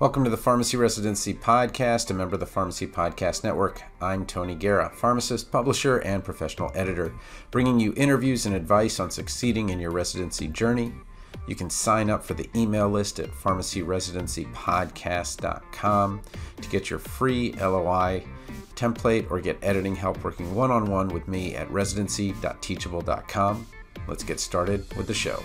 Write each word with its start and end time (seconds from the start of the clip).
Welcome 0.00 0.22
to 0.22 0.30
the 0.30 0.36
Pharmacy 0.36 0.76
Residency 0.76 1.34
Podcast, 1.34 2.08
a 2.08 2.14
member 2.14 2.34
of 2.34 2.40
the 2.40 2.46
Pharmacy 2.46 2.86
Podcast 2.86 3.42
Network. 3.42 3.82
I'm 4.00 4.26
Tony 4.26 4.54
Guerra, 4.54 4.92
pharmacist, 4.94 5.50
publisher, 5.50 5.98
and 5.98 6.22
professional 6.22 6.70
editor, 6.76 7.12
bringing 7.50 7.80
you 7.80 7.92
interviews 7.96 8.46
and 8.46 8.54
advice 8.54 9.00
on 9.00 9.10
succeeding 9.10 9.70
in 9.70 9.80
your 9.80 9.90
residency 9.90 10.46
journey. 10.46 10.92
You 11.48 11.56
can 11.56 11.68
sign 11.68 12.10
up 12.10 12.22
for 12.22 12.34
the 12.34 12.48
email 12.54 12.88
list 12.88 13.18
at 13.18 13.32
pharmacyresidencypodcast.com 13.32 16.22
to 16.60 16.68
get 16.68 16.90
your 16.90 17.00
free 17.00 17.54
LOI 17.54 18.22
template 18.76 19.28
or 19.32 19.40
get 19.40 19.58
editing 19.62 19.96
help 19.96 20.22
working 20.22 20.54
one 20.54 20.70
on 20.70 20.88
one 20.88 21.08
with 21.08 21.26
me 21.26 21.56
at 21.56 21.68
residency.teachable.com. 21.72 23.66
Let's 24.06 24.22
get 24.22 24.38
started 24.38 24.96
with 24.96 25.08
the 25.08 25.14
show 25.14 25.42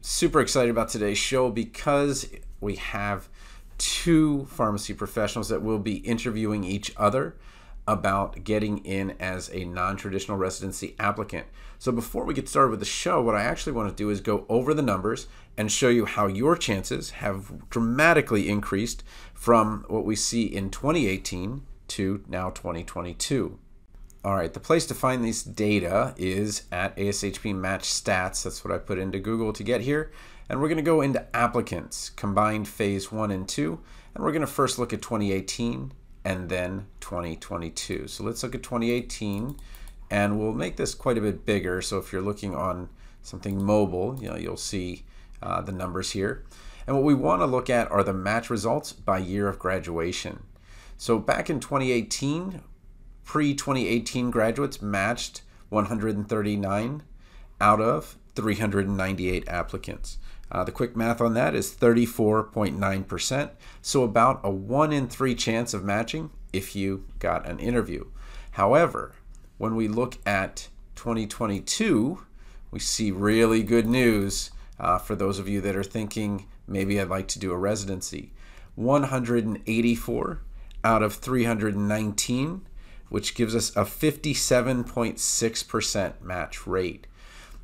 super 0.00 0.40
excited 0.40 0.70
about 0.70 0.88
today's 0.88 1.18
show 1.18 1.50
because 1.50 2.28
we 2.60 2.76
have 2.76 3.28
two 3.78 4.46
pharmacy 4.46 4.94
professionals 4.94 5.48
that 5.48 5.62
will 5.62 5.78
be 5.78 5.96
interviewing 5.96 6.64
each 6.64 6.92
other 6.96 7.36
about 7.88 8.44
getting 8.44 8.78
in 8.78 9.16
as 9.18 9.50
a 9.52 9.64
non 9.64 9.96
traditional 9.96 10.36
residency 10.36 10.94
applicant. 10.98 11.46
So, 11.78 11.90
before 11.90 12.24
we 12.24 12.34
get 12.34 12.48
started 12.48 12.70
with 12.70 12.80
the 12.80 12.86
show, 12.86 13.22
what 13.22 13.34
I 13.34 13.42
actually 13.42 13.72
want 13.72 13.88
to 13.88 13.94
do 13.94 14.10
is 14.10 14.20
go 14.20 14.44
over 14.48 14.74
the 14.74 14.82
numbers 14.82 15.26
and 15.56 15.72
show 15.72 15.88
you 15.88 16.04
how 16.04 16.26
your 16.26 16.56
chances 16.56 17.10
have 17.10 17.68
dramatically 17.70 18.48
increased 18.48 19.02
from 19.34 19.84
what 19.88 20.04
we 20.04 20.14
see 20.14 20.44
in 20.44 20.70
2018 20.70 21.62
to 21.88 22.22
now 22.28 22.50
2022. 22.50 23.58
All 24.22 24.34
right, 24.34 24.52
the 24.52 24.60
place 24.60 24.84
to 24.86 24.94
find 24.94 25.24
these 25.24 25.42
data 25.42 26.14
is 26.18 26.64
at 26.70 26.94
ASHP 26.98 27.54
Match 27.54 27.84
Stats. 27.84 28.42
That's 28.42 28.62
what 28.62 28.72
I 28.72 28.76
put 28.76 28.98
into 28.98 29.18
Google 29.18 29.54
to 29.54 29.62
get 29.62 29.80
here. 29.80 30.12
And 30.46 30.60
we're 30.60 30.68
going 30.68 30.76
to 30.76 30.82
go 30.82 31.00
into 31.00 31.24
applicants, 31.34 32.10
combined 32.10 32.68
phase 32.68 33.10
one 33.10 33.30
and 33.30 33.48
two. 33.48 33.80
And 34.14 34.22
we're 34.22 34.32
going 34.32 34.42
to 34.42 34.46
first 34.46 34.78
look 34.78 34.92
at 34.92 35.00
2018 35.00 35.92
and 36.22 36.50
then 36.50 36.86
2022. 37.00 38.08
So 38.08 38.22
let's 38.22 38.42
look 38.42 38.54
at 38.54 38.62
2018 38.62 39.56
and 40.10 40.38
we'll 40.38 40.52
make 40.52 40.76
this 40.76 40.94
quite 40.94 41.16
a 41.16 41.22
bit 41.22 41.46
bigger. 41.46 41.80
So 41.80 41.96
if 41.96 42.12
you're 42.12 42.20
looking 42.20 42.54
on 42.54 42.90
something 43.22 43.64
mobile, 43.64 44.18
you 44.20 44.28
know, 44.28 44.36
you'll 44.36 44.58
see 44.58 45.04
uh, 45.42 45.62
the 45.62 45.72
numbers 45.72 46.10
here. 46.10 46.44
And 46.86 46.94
what 46.94 47.06
we 47.06 47.14
want 47.14 47.40
to 47.40 47.46
look 47.46 47.70
at 47.70 47.90
are 47.90 48.04
the 48.04 48.12
match 48.12 48.50
results 48.50 48.92
by 48.92 49.16
year 49.16 49.48
of 49.48 49.58
graduation. 49.58 50.42
So 50.98 51.18
back 51.18 51.48
in 51.48 51.60
2018, 51.60 52.60
pre 53.30 53.54
2018 53.54 54.28
graduates 54.32 54.82
matched 54.82 55.42
139 55.68 57.02
out 57.60 57.80
of 57.80 58.16
398 58.34 59.48
applicants. 59.48 60.18
Uh, 60.50 60.64
the 60.64 60.72
quick 60.72 60.96
math 60.96 61.20
on 61.20 61.34
that 61.34 61.54
is 61.54 61.72
34.9%, 61.72 63.50
so 63.80 64.02
about 64.02 64.40
a 64.42 64.50
1 64.50 64.92
in 64.92 65.06
3 65.06 65.36
chance 65.36 65.72
of 65.72 65.84
matching 65.84 66.30
if 66.52 66.74
you 66.74 67.06
got 67.20 67.48
an 67.48 67.60
interview. 67.60 68.04
However, 68.50 69.14
when 69.58 69.76
we 69.76 69.86
look 69.86 70.18
at 70.26 70.66
2022, 70.96 72.26
we 72.72 72.80
see 72.80 73.12
really 73.12 73.62
good 73.62 73.86
news 73.86 74.50
uh, 74.80 74.98
for 74.98 75.14
those 75.14 75.38
of 75.38 75.48
you 75.48 75.60
that 75.60 75.76
are 75.76 75.84
thinking 75.84 76.48
maybe 76.66 77.00
I'd 77.00 77.08
like 77.08 77.28
to 77.28 77.38
do 77.38 77.52
a 77.52 77.56
residency. 77.56 78.32
184 78.74 80.42
out 80.82 81.02
of 81.04 81.14
319 81.14 82.62
which 83.10 83.34
gives 83.34 83.54
us 83.54 83.68
a 83.76 83.84
57.6% 83.84 86.22
match 86.22 86.66
rate. 86.66 87.06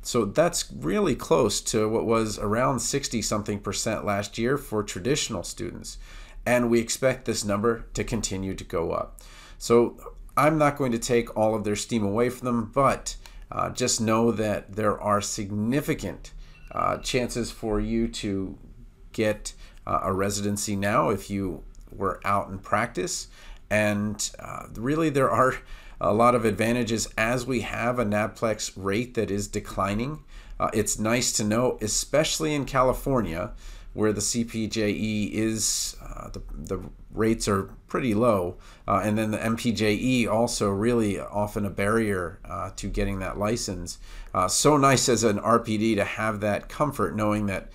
So 0.03 0.25
that's 0.25 0.71
really 0.71 1.15
close 1.15 1.59
to 1.61 1.89
what 1.89 2.05
was 2.05 2.37
around 2.37 2.79
60 2.79 3.21
something 3.21 3.59
percent 3.59 4.05
last 4.05 4.37
year 4.37 4.57
for 4.57 4.83
traditional 4.83 5.43
students. 5.43 5.97
And 6.45 6.69
we 6.69 6.79
expect 6.79 7.25
this 7.25 7.43
number 7.43 7.87
to 7.93 8.05
continue 8.05 8.53
to 8.53 8.63
go 8.63 8.91
up. 8.91 9.21
So 9.57 9.97
I'm 10.37 10.57
not 10.57 10.77
going 10.77 10.91
to 10.91 10.99
take 10.99 11.35
all 11.35 11.55
of 11.55 11.63
their 11.63 11.75
steam 11.75 12.05
away 12.05 12.29
from 12.29 12.45
them, 12.45 12.71
but 12.73 13.15
uh, 13.51 13.71
just 13.71 13.99
know 13.99 14.31
that 14.31 14.75
there 14.75 15.01
are 15.01 15.19
significant 15.19 16.31
uh, 16.71 16.97
chances 16.97 17.51
for 17.51 17.79
you 17.79 18.07
to 18.07 18.57
get 19.13 19.53
uh, 19.85 19.99
a 20.03 20.13
residency 20.13 20.75
now 20.75 21.09
if 21.09 21.29
you 21.29 21.63
were 21.91 22.19
out 22.23 22.49
in 22.49 22.59
practice. 22.59 23.27
And 23.69 24.29
uh, 24.39 24.67
really, 24.75 25.09
there 25.09 25.29
are 25.29 25.55
a 25.99 26.13
lot 26.13 26.35
of 26.35 26.45
advantages 26.45 27.07
as 27.17 27.45
we 27.45 27.61
have 27.61 27.99
a 27.99 28.05
NAPLEX 28.05 28.73
rate 28.75 29.15
that 29.15 29.31
is 29.31 29.47
declining. 29.47 30.23
Uh, 30.59 30.69
it's 30.73 30.99
nice 30.99 31.31
to 31.33 31.43
know, 31.43 31.77
especially 31.81 32.53
in 32.53 32.65
California, 32.65 33.51
where 33.93 34.13
the 34.13 34.21
CPJE 34.21 35.31
is, 35.31 35.95
uh, 36.03 36.29
the, 36.29 36.41
the 36.53 36.79
rates 37.11 37.47
are 37.47 37.63
pretty 37.87 38.13
low. 38.13 38.57
Uh, 38.87 39.01
and 39.03 39.17
then 39.17 39.31
the 39.31 39.37
MPJE 39.37 40.27
also 40.27 40.69
really 40.69 41.19
often 41.19 41.65
a 41.65 41.69
barrier 41.69 42.39
uh, 42.45 42.69
to 42.75 42.87
getting 42.87 43.19
that 43.19 43.37
license. 43.37 43.97
Uh, 44.33 44.47
so 44.47 44.77
nice 44.77 45.09
as 45.09 45.23
an 45.23 45.39
RPD 45.39 45.95
to 45.95 46.03
have 46.03 46.41
that 46.41 46.69
comfort 46.69 47.15
knowing 47.15 47.47
that 47.47 47.69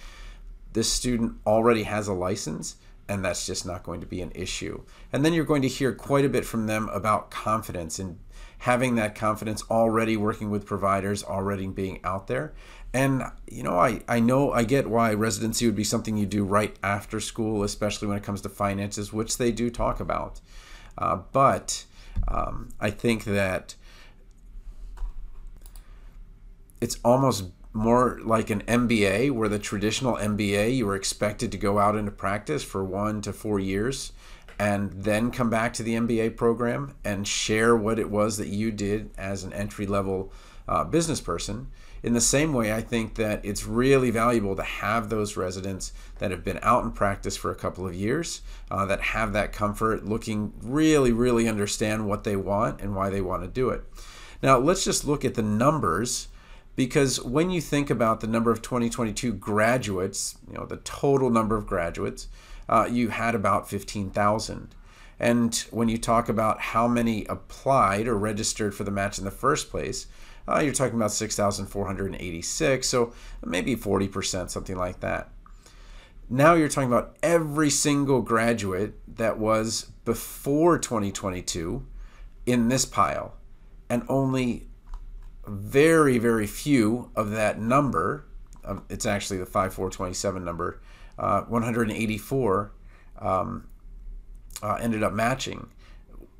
this 0.72 0.90
student 0.90 1.34
already 1.46 1.82
has 1.82 2.08
a 2.08 2.12
license 2.12 2.76
and 3.12 3.22
that's 3.22 3.44
just 3.44 3.66
not 3.66 3.82
going 3.82 4.00
to 4.00 4.06
be 4.06 4.22
an 4.22 4.32
issue. 4.34 4.82
And 5.12 5.22
then 5.22 5.34
you're 5.34 5.44
going 5.44 5.60
to 5.60 5.68
hear 5.68 5.92
quite 5.92 6.24
a 6.24 6.30
bit 6.30 6.46
from 6.46 6.66
them 6.66 6.88
about 6.88 7.30
confidence 7.30 7.98
and 7.98 8.18
having 8.60 8.94
that 8.94 9.14
confidence 9.14 9.62
already 9.70 10.16
working 10.16 10.50
with 10.50 10.64
providers, 10.64 11.22
already 11.22 11.66
being 11.66 12.00
out 12.04 12.26
there. 12.26 12.54
And 12.94 13.22
you 13.46 13.62
know, 13.62 13.78
I, 13.78 14.00
I 14.08 14.18
know 14.18 14.50
I 14.50 14.64
get 14.64 14.88
why 14.88 15.12
residency 15.12 15.66
would 15.66 15.76
be 15.76 15.84
something 15.84 16.16
you 16.16 16.24
do 16.24 16.42
right 16.42 16.74
after 16.82 17.20
school, 17.20 17.62
especially 17.62 18.08
when 18.08 18.16
it 18.16 18.22
comes 18.22 18.40
to 18.42 18.48
finances, 18.48 19.12
which 19.12 19.36
they 19.36 19.52
do 19.52 19.68
talk 19.68 20.00
about. 20.00 20.40
Uh, 20.96 21.16
but 21.32 21.84
um, 22.28 22.70
I 22.80 22.90
think 22.90 23.24
that 23.24 23.74
it's 26.80 26.98
almost 27.04 27.44
more 27.72 28.20
like 28.22 28.50
an 28.50 28.62
MBA, 28.62 29.30
where 29.30 29.48
the 29.48 29.58
traditional 29.58 30.16
MBA, 30.16 30.76
you 30.76 30.86
were 30.86 30.96
expected 30.96 31.50
to 31.52 31.58
go 31.58 31.78
out 31.78 31.96
into 31.96 32.10
practice 32.10 32.62
for 32.62 32.84
one 32.84 33.22
to 33.22 33.32
four 33.32 33.58
years 33.58 34.12
and 34.58 34.92
then 34.92 35.30
come 35.30 35.50
back 35.50 35.72
to 35.72 35.82
the 35.82 35.94
MBA 35.94 36.36
program 36.36 36.94
and 37.04 37.26
share 37.26 37.74
what 37.74 37.98
it 37.98 38.10
was 38.10 38.36
that 38.36 38.48
you 38.48 38.70
did 38.70 39.10
as 39.16 39.42
an 39.42 39.52
entry 39.52 39.86
level 39.86 40.32
uh, 40.68 40.84
business 40.84 41.20
person. 41.20 41.68
In 42.02 42.14
the 42.14 42.20
same 42.20 42.52
way, 42.52 42.72
I 42.72 42.80
think 42.80 43.14
that 43.14 43.44
it's 43.44 43.64
really 43.64 44.10
valuable 44.10 44.56
to 44.56 44.62
have 44.62 45.08
those 45.08 45.36
residents 45.36 45.92
that 46.18 46.32
have 46.32 46.44
been 46.44 46.58
out 46.62 46.84
in 46.84 46.90
practice 46.90 47.36
for 47.36 47.50
a 47.50 47.56
couple 47.56 47.86
of 47.86 47.94
years, 47.94 48.42
uh, 48.70 48.84
that 48.86 49.00
have 49.00 49.32
that 49.32 49.52
comfort, 49.52 50.04
looking 50.04 50.52
really, 50.60 51.12
really 51.12 51.48
understand 51.48 52.08
what 52.08 52.24
they 52.24 52.36
want 52.36 52.80
and 52.80 52.94
why 52.96 53.08
they 53.08 53.20
want 53.20 53.42
to 53.42 53.48
do 53.48 53.70
it. 53.70 53.84
Now, 54.42 54.58
let's 54.58 54.84
just 54.84 55.06
look 55.06 55.24
at 55.24 55.34
the 55.34 55.42
numbers 55.42 56.26
because 56.74 57.22
when 57.22 57.50
you 57.50 57.60
think 57.60 57.90
about 57.90 58.20
the 58.20 58.26
number 58.26 58.50
of 58.50 58.62
2022 58.62 59.32
graduates, 59.34 60.36
you 60.48 60.54
know, 60.54 60.64
the 60.64 60.78
total 60.78 61.30
number 61.30 61.56
of 61.56 61.66
graduates, 61.66 62.28
uh, 62.68 62.88
you 62.90 63.08
had 63.08 63.34
about 63.34 63.68
15,000. 63.68 64.74
And 65.20 65.54
when 65.70 65.88
you 65.88 65.98
talk 65.98 66.28
about 66.28 66.60
how 66.60 66.88
many 66.88 67.26
applied 67.26 68.08
or 68.08 68.16
registered 68.16 68.74
for 68.74 68.84
the 68.84 68.90
match 68.90 69.18
in 69.18 69.24
the 69.24 69.30
first 69.30 69.70
place, 69.70 70.06
uh, 70.48 70.58
you're 70.58 70.72
talking 70.72 70.96
about 70.96 71.12
6,486, 71.12 72.88
so 72.88 73.12
maybe 73.44 73.76
40%, 73.76 74.50
something 74.50 74.76
like 74.76 75.00
that. 75.00 75.30
Now 76.28 76.54
you're 76.54 76.68
talking 76.68 76.90
about 76.90 77.16
every 77.22 77.70
single 77.70 78.22
graduate 78.22 78.94
that 79.16 79.38
was 79.38 79.92
before 80.04 80.78
2022 80.78 81.86
in 82.46 82.68
this 82.68 82.84
pile, 82.84 83.34
and 83.88 84.02
only 84.08 84.66
very, 85.60 86.18
very 86.18 86.46
few 86.46 87.10
of 87.16 87.30
that 87.30 87.60
number, 87.60 88.26
um, 88.64 88.84
it's 88.88 89.06
actually 89.06 89.38
the 89.38 89.46
5427 89.46 90.44
number, 90.44 90.80
uh, 91.18 91.42
184 91.42 92.72
um, 93.18 93.68
uh, 94.62 94.74
ended 94.74 95.02
up 95.02 95.12
matching, 95.12 95.68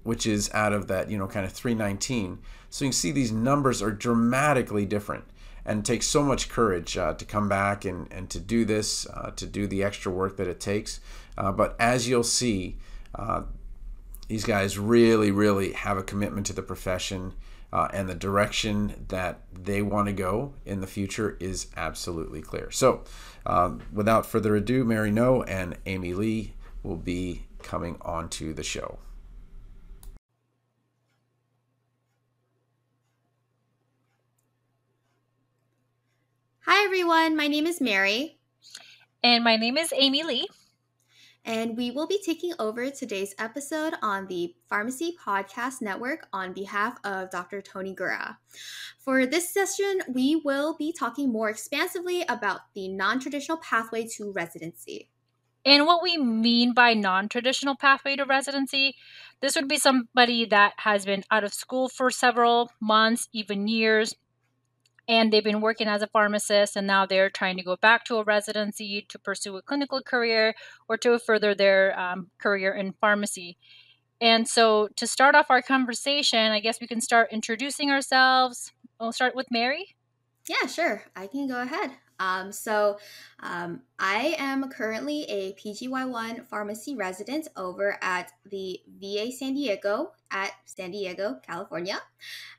which 0.03 0.27
is 0.27 0.51
out 0.55 0.73
of 0.73 0.89
that, 0.89 1.11
you 1.11 1.19
know, 1.19 1.27
kind 1.27 1.45
of 1.45 1.53
319. 1.53 2.39
So 2.71 2.85
you 2.85 2.91
can 2.91 2.93
see 2.93 3.11
these 3.11 3.33
numbers 3.33 3.83
are 3.83 3.91
dramatically 3.91 4.87
different 4.87 5.25
and 5.65 5.85
takes 5.85 6.07
so 6.07 6.23
much 6.23 6.49
courage 6.49 6.97
uh, 6.97 7.15
to 7.15 7.25
come 7.25 7.49
back 7.49 7.85
and, 7.85 8.13
and 8.13 8.29
to 8.31 8.41
do 8.41 8.65
this, 8.65 9.07
uh, 9.07 9.31
to 9.37 9.47
do 9.47 9.67
the 9.67 9.83
extra 9.85 10.11
work 10.11 10.37
that 10.37 10.49
it 10.49 10.59
takes. 10.59 11.01
Uh, 11.39 11.53
but 11.53 11.77
as 11.79 12.09
you'll 12.09 12.25
see, 12.25 12.79
uh, 13.15 13.43
these 14.29 14.45
guys 14.45 14.79
really, 14.79 15.31
really 15.31 15.73
have 15.73 15.99
a 15.99 16.03
commitment 16.03 16.47
to 16.47 16.53
the 16.53 16.63
profession 16.63 17.35
uh, 17.73 17.89
and 17.93 18.09
the 18.09 18.15
direction 18.15 19.07
that 19.09 19.41
they 19.53 19.81
want 19.83 20.07
to 20.07 20.13
go 20.13 20.55
in 20.67 20.81
the 20.81 20.87
future 20.87 21.37
is 21.41 21.69
absolutely 21.77 22.43
clear. 22.43 22.71
So, 22.71 23.05
uh, 23.47 23.73
without 23.93 24.27
further 24.27 24.55
ado, 24.57 24.85
Mary 24.85 25.11
Ngo 25.11 25.45
and 25.49 25.79
Amy 25.87 26.15
Lee 26.15 26.55
will 26.83 26.97
be 26.97 27.47
coming 27.63 27.97
onto 28.03 28.53
the 28.53 28.63
show. 28.63 28.99
Hi, 36.65 36.85
everyone. 36.85 37.37
My 37.37 37.49
name 37.49 37.67
is 37.67 37.81
Mary. 37.81 38.39
And 39.25 39.45
my 39.45 39.57
name 39.57 39.77
is 39.77 39.93
Amy 39.97 40.23
Lee. 40.23 40.49
And 41.45 41.77
we 41.77 41.91
will 41.91 42.07
be 42.07 42.21
taking 42.25 42.53
over 42.59 42.89
today's 42.91 43.35
episode 43.39 43.95
on 44.01 44.29
the 44.29 44.55
Pharmacy 44.69 45.17
Podcast 45.25 45.83
Network 45.83 46.29
on 46.33 46.53
behalf 46.53 46.99
of 47.03 47.31
Dr. 47.31 47.61
Tony 47.61 47.95
Guerra. 47.95 48.39
For 48.99 49.27
this 49.27 49.49
session, 49.49 50.03
we 50.09 50.37
will 50.37 50.77
be 50.77 50.93
talking 50.93 51.33
more 51.33 51.51
expansively 51.51 52.23
about 52.29 52.61
the 52.75 52.89
non 52.89 53.19
traditional 53.19 53.59
pathway 53.59 54.07
to 54.17 54.31
residency. 54.31 55.09
And 55.65 55.87
what 55.87 56.03
we 56.03 56.17
mean 56.17 56.75
by 56.75 56.95
non 56.95 57.29
traditional 57.29 57.77
pathway 57.77 58.17
to 58.17 58.25
residency, 58.25 58.95
this 59.41 59.57
would 59.57 59.69
be 59.69 59.79
somebody 59.79 60.45
that 60.47 60.75
has 60.79 61.05
been 61.05 61.25
out 61.31 61.45
of 61.45 61.55
school 61.55 61.89
for 61.89 62.11
several 62.11 62.71
months, 62.81 63.29
even 63.33 63.67
years, 63.67 64.15
and 65.13 65.31
they've 65.31 65.45
been 65.45 65.61
working 65.61 65.89
as 65.89 66.01
a 66.01 66.07
pharmacist 66.07 66.75
and 66.75 66.87
now 66.87 67.05
they're 67.05 67.29
trying 67.29 67.59
to 67.59 67.63
go 67.63 67.77
back 67.77 68.03
to 68.07 68.17
a 68.17 68.25
residency 68.25 69.05
to 69.11 69.19
pursue 69.19 69.55
a 69.59 69.63
clinical 69.63 70.01
career 70.01 70.55
or 70.89 70.97
to 70.97 71.19
further 71.19 71.55
their 71.55 71.99
um, 72.01 72.31
career 72.39 72.73
in 72.73 72.95
pharmacy. 72.99 73.59
And 74.23 74.49
so, 74.49 74.89
to 74.97 75.07
start 75.07 75.35
off 75.35 75.51
our 75.51 75.61
conversation, 75.61 76.51
I 76.53 76.61
guess 76.61 76.81
we 76.81 76.87
can 76.87 77.03
start 77.03 77.29
introducing 77.31 77.91
ourselves. 77.91 78.73
We'll 78.99 79.13
start 79.13 79.35
with 79.35 79.49
Mary. 79.51 79.97
Yeah, 80.49 80.67
sure. 80.67 81.03
I 81.15 81.27
can 81.27 81.47
go 81.47 81.61
ahead. 81.61 81.91
Um, 82.23 82.53
so, 82.53 82.99
um, 83.41 83.83
I 83.99 84.37
am 84.39 84.71
currently 84.71 85.25
a 85.25 85.55
PGY1 85.55 86.47
pharmacy 86.47 86.95
resident 86.95 87.49
over 87.57 87.99
at 88.01 88.31
the 88.49 88.81
VA 89.01 89.33
San 89.33 89.55
Diego 89.55 90.13
at 90.31 90.53
San 90.65 90.93
Diego, 90.93 91.41
California. 91.45 92.01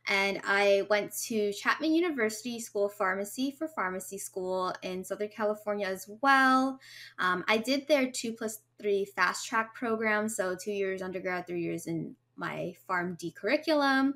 And 0.08 0.42
I 0.46 0.84
went 0.90 1.14
to 1.28 1.54
Chapman 1.54 1.94
University 1.94 2.60
School 2.60 2.88
of 2.88 2.94
Pharmacy 2.94 3.56
for 3.58 3.70
pharmacy 3.70 4.18
school 4.18 4.74
in 4.82 5.04
Southern 5.06 5.30
California 5.30 5.88
as 5.88 6.10
well. 6.22 6.80
Um, 7.18 7.46
I 7.48 7.58
did 7.58 7.88
their 7.88 8.12
two 8.12 8.34
plus 8.34 8.60
three 8.82 9.06
fast 9.06 9.48
track 9.48 9.74
program, 9.74 10.28
so 10.28 10.56
two 10.56 10.74
years 10.74 11.02
undergrad, 11.02 11.48
three 11.48 11.62
years 11.62 11.88
in 11.88 12.16
my 12.36 12.76
PharmD 12.90 13.34
curriculum. 13.34 14.16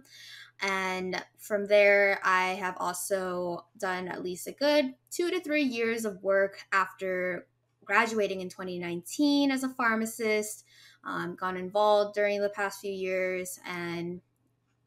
And 0.61 1.21
from 1.37 1.67
there, 1.67 2.19
I 2.23 2.49
have 2.53 2.75
also 2.79 3.65
done 3.77 4.07
at 4.07 4.23
least 4.23 4.47
a 4.47 4.51
good 4.51 4.95
two 5.11 5.29
to 5.29 5.39
three 5.39 5.63
years 5.63 6.05
of 6.05 6.23
work 6.23 6.65
after 6.71 7.47
graduating 7.85 8.41
in 8.41 8.49
2019 8.49 9.51
as 9.51 9.63
a 9.63 9.69
pharmacist. 9.69 10.65
Um, 11.03 11.35
got 11.35 11.55
involved 11.55 12.15
during 12.15 12.41
the 12.41 12.49
past 12.49 12.81
few 12.81 12.91
years, 12.91 13.59
and 13.65 14.19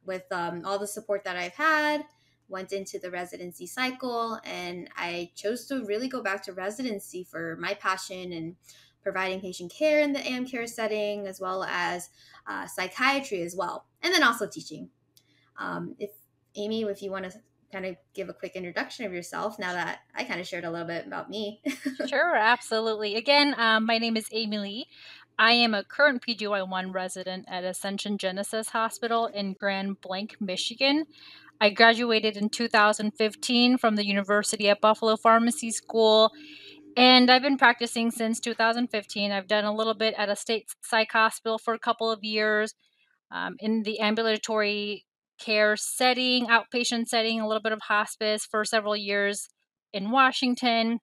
with 0.04 0.24
um, 0.30 0.62
all 0.66 0.78
the 0.78 0.86
support 0.86 1.24
that 1.24 1.36
I've 1.36 1.54
had, 1.54 2.04
went 2.48 2.72
into 2.72 2.98
the 2.98 3.10
residency 3.10 3.66
cycle. 3.66 4.38
And 4.44 4.90
I 4.96 5.30
chose 5.34 5.66
to 5.66 5.84
really 5.84 6.08
go 6.08 6.22
back 6.22 6.42
to 6.44 6.52
residency 6.52 7.24
for 7.24 7.56
my 7.56 7.74
passion 7.74 8.32
and 8.32 8.56
providing 9.02 9.40
patient 9.40 9.72
care 9.72 10.00
in 10.00 10.12
the 10.12 10.18
amb 10.18 10.50
care 10.50 10.66
setting, 10.66 11.26
as 11.26 11.40
well 11.40 11.64
as 11.64 12.10
uh, 12.46 12.66
psychiatry 12.66 13.42
as 13.42 13.56
well, 13.56 13.86
and 14.02 14.12
then 14.12 14.22
also 14.22 14.46
teaching. 14.46 14.90
Um, 15.58 15.94
if 15.98 16.10
Amy, 16.56 16.82
if 16.82 17.02
you 17.02 17.10
want 17.10 17.30
to 17.30 17.38
kind 17.70 17.86
of 17.86 17.96
give 18.14 18.28
a 18.28 18.32
quick 18.32 18.56
introduction 18.56 19.06
of 19.06 19.12
yourself 19.12 19.58
now 19.58 19.72
that 19.72 20.00
I 20.14 20.24
kind 20.24 20.40
of 20.40 20.46
shared 20.46 20.64
a 20.64 20.70
little 20.70 20.86
bit 20.86 21.06
about 21.06 21.30
me. 21.30 21.62
sure, 22.08 22.34
absolutely. 22.34 23.16
Again, 23.16 23.54
um, 23.58 23.86
my 23.86 23.98
name 23.98 24.16
is 24.16 24.28
Amy 24.32 24.58
Lee. 24.58 24.86
I 25.38 25.52
am 25.52 25.72
a 25.72 25.84
current 25.84 26.22
PGY1 26.26 26.92
resident 26.92 27.46
at 27.48 27.64
Ascension 27.64 28.18
Genesis 28.18 28.70
Hospital 28.70 29.26
in 29.26 29.54
Grand 29.54 30.00
Blanc, 30.00 30.36
Michigan. 30.40 31.06
I 31.60 31.70
graduated 31.70 32.36
in 32.36 32.48
2015 32.48 33.78
from 33.78 33.96
the 33.96 34.06
University 34.06 34.68
at 34.68 34.80
Buffalo 34.80 35.16
Pharmacy 35.16 35.70
School, 35.70 36.32
and 36.96 37.30
I've 37.30 37.42
been 37.42 37.58
practicing 37.58 38.10
since 38.10 38.40
2015. 38.40 39.30
I've 39.30 39.46
done 39.46 39.64
a 39.64 39.74
little 39.74 39.94
bit 39.94 40.14
at 40.16 40.28
a 40.28 40.36
state 40.36 40.74
psych 40.82 41.12
hospital 41.12 41.58
for 41.58 41.74
a 41.74 41.78
couple 41.78 42.10
of 42.10 42.24
years 42.24 42.74
um, 43.30 43.56
in 43.60 43.82
the 43.82 44.00
ambulatory 44.00 45.04
care 45.40 45.76
setting, 45.76 46.46
outpatient 46.46 47.06
setting, 47.06 47.40
a 47.40 47.46
little 47.46 47.62
bit 47.62 47.72
of 47.72 47.80
hospice 47.88 48.44
for 48.44 48.64
several 48.64 48.96
years 48.96 49.48
in 49.92 50.10
Washington. 50.10 50.98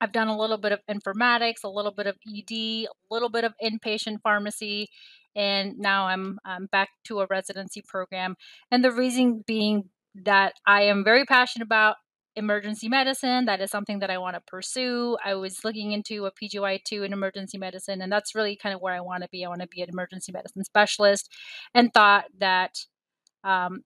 I've 0.00 0.12
done 0.12 0.28
a 0.28 0.36
little 0.36 0.58
bit 0.58 0.72
of 0.72 0.80
informatics, 0.90 1.62
a 1.64 1.68
little 1.68 1.92
bit 1.92 2.06
of 2.06 2.16
ED, 2.26 2.52
a 2.52 2.86
little 3.10 3.30
bit 3.30 3.44
of 3.44 3.54
inpatient 3.62 4.18
pharmacy, 4.22 4.88
and 5.36 5.78
now 5.78 6.06
I'm, 6.06 6.38
I'm 6.44 6.66
back 6.66 6.88
to 7.04 7.20
a 7.20 7.26
residency 7.30 7.82
program. 7.86 8.34
And 8.70 8.84
the 8.84 8.90
reason 8.90 9.44
being 9.46 9.90
that 10.14 10.54
I 10.66 10.82
am 10.82 11.04
very 11.04 11.24
passionate 11.24 11.64
about 11.64 11.96
emergency 12.36 12.88
medicine. 12.88 13.44
That 13.44 13.60
is 13.60 13.70
something 13.70 13.98
that 13.98 14.10
I 14.10 14.18
want 14.18 14.34
to 14.36 14.40
pursue. 14.46 15.16
I 15.24 15.34
was 15.34 15.64
looking 15.64 15.92
into 15.92 16.26
a 16.26 16.32
PGY2 16.32 17.04
in 17.04 17.12
emergency 17.12 17.58
medicine, 17.58 18.00
and 18.00 18.10
that's 18.10 18.34
really 18.34 18.56
kind 18.56 18.74
of 18.74 18.80
where 18.80 18.94
I 18.94 19.00
want 19.00 19.22
to 19.22 19.28
be. 19.30 19.44
I 19.44 19.48
want 19.48 19.60
to 19.60 19.68
be 19.68 19.82
an 19.82 19.90
emergency 19.90 20.32
medicine 20.32 20.64
specialist, 20.64 21.30
and 21.74 21.92
thought 21.92 22.24
that 22.38 22.78
um, 23.44 23.82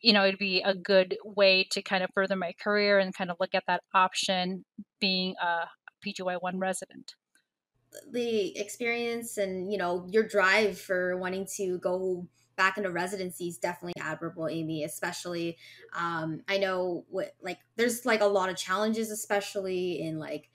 you 0.00 0.12
know, 0.12 0.24
it'd 0.24 0.38
be 0.38 0.62
a 0.62 0.74
good 0.74 1.16
way 1.24 1.66
to 1.72 1.82
kind 1.82 2.02
of 2.02 2.10
further 2.14 2.36
my 2.36 2.54
career 2.62 2.98
and 2.98 3.14
kind 3.14 3.30
of 3.30 3.36
look 3.38 3.54
at 3.54 3.64
that 3.66 3.82
option 3.94 4.64
being 5.00 5.34
a 5.42 5.66
PGY1 6.06 6.54
resident. 6.58 7.14
The 8.10 8.56
experience 8.58 9.36
and, 9.36 9.70
you 9.70 9.76
know, 9.76 10.06
your 10.08 10.26
drive 10.26 10.78
for 10.78 11.16
wanting 11.16 11.46
to 11.56 11.78
go 11.78 12.26
back 12.60 12.76
into 12.76 12.90
residency 12.90 13.48
is 13.48 13.56
definitely 13.56 14.00
admirable, 14.00 14.46
Amy, 14.46 14.84
especially 14.84 15.56
um, 15.94 16.42
I 16.46 16.58
know 16.58 17.06
what 17.08 17.34
like 17.42 17.58
there's 17.76 18.04
like 18.04 18.20
a 18.20 18.26
lot 18.26 18.50
of 18.50 18.56
challenges, 18.56 19.10
especially 19.10 20.02
in 20.02 20.18
like 20.18 20.50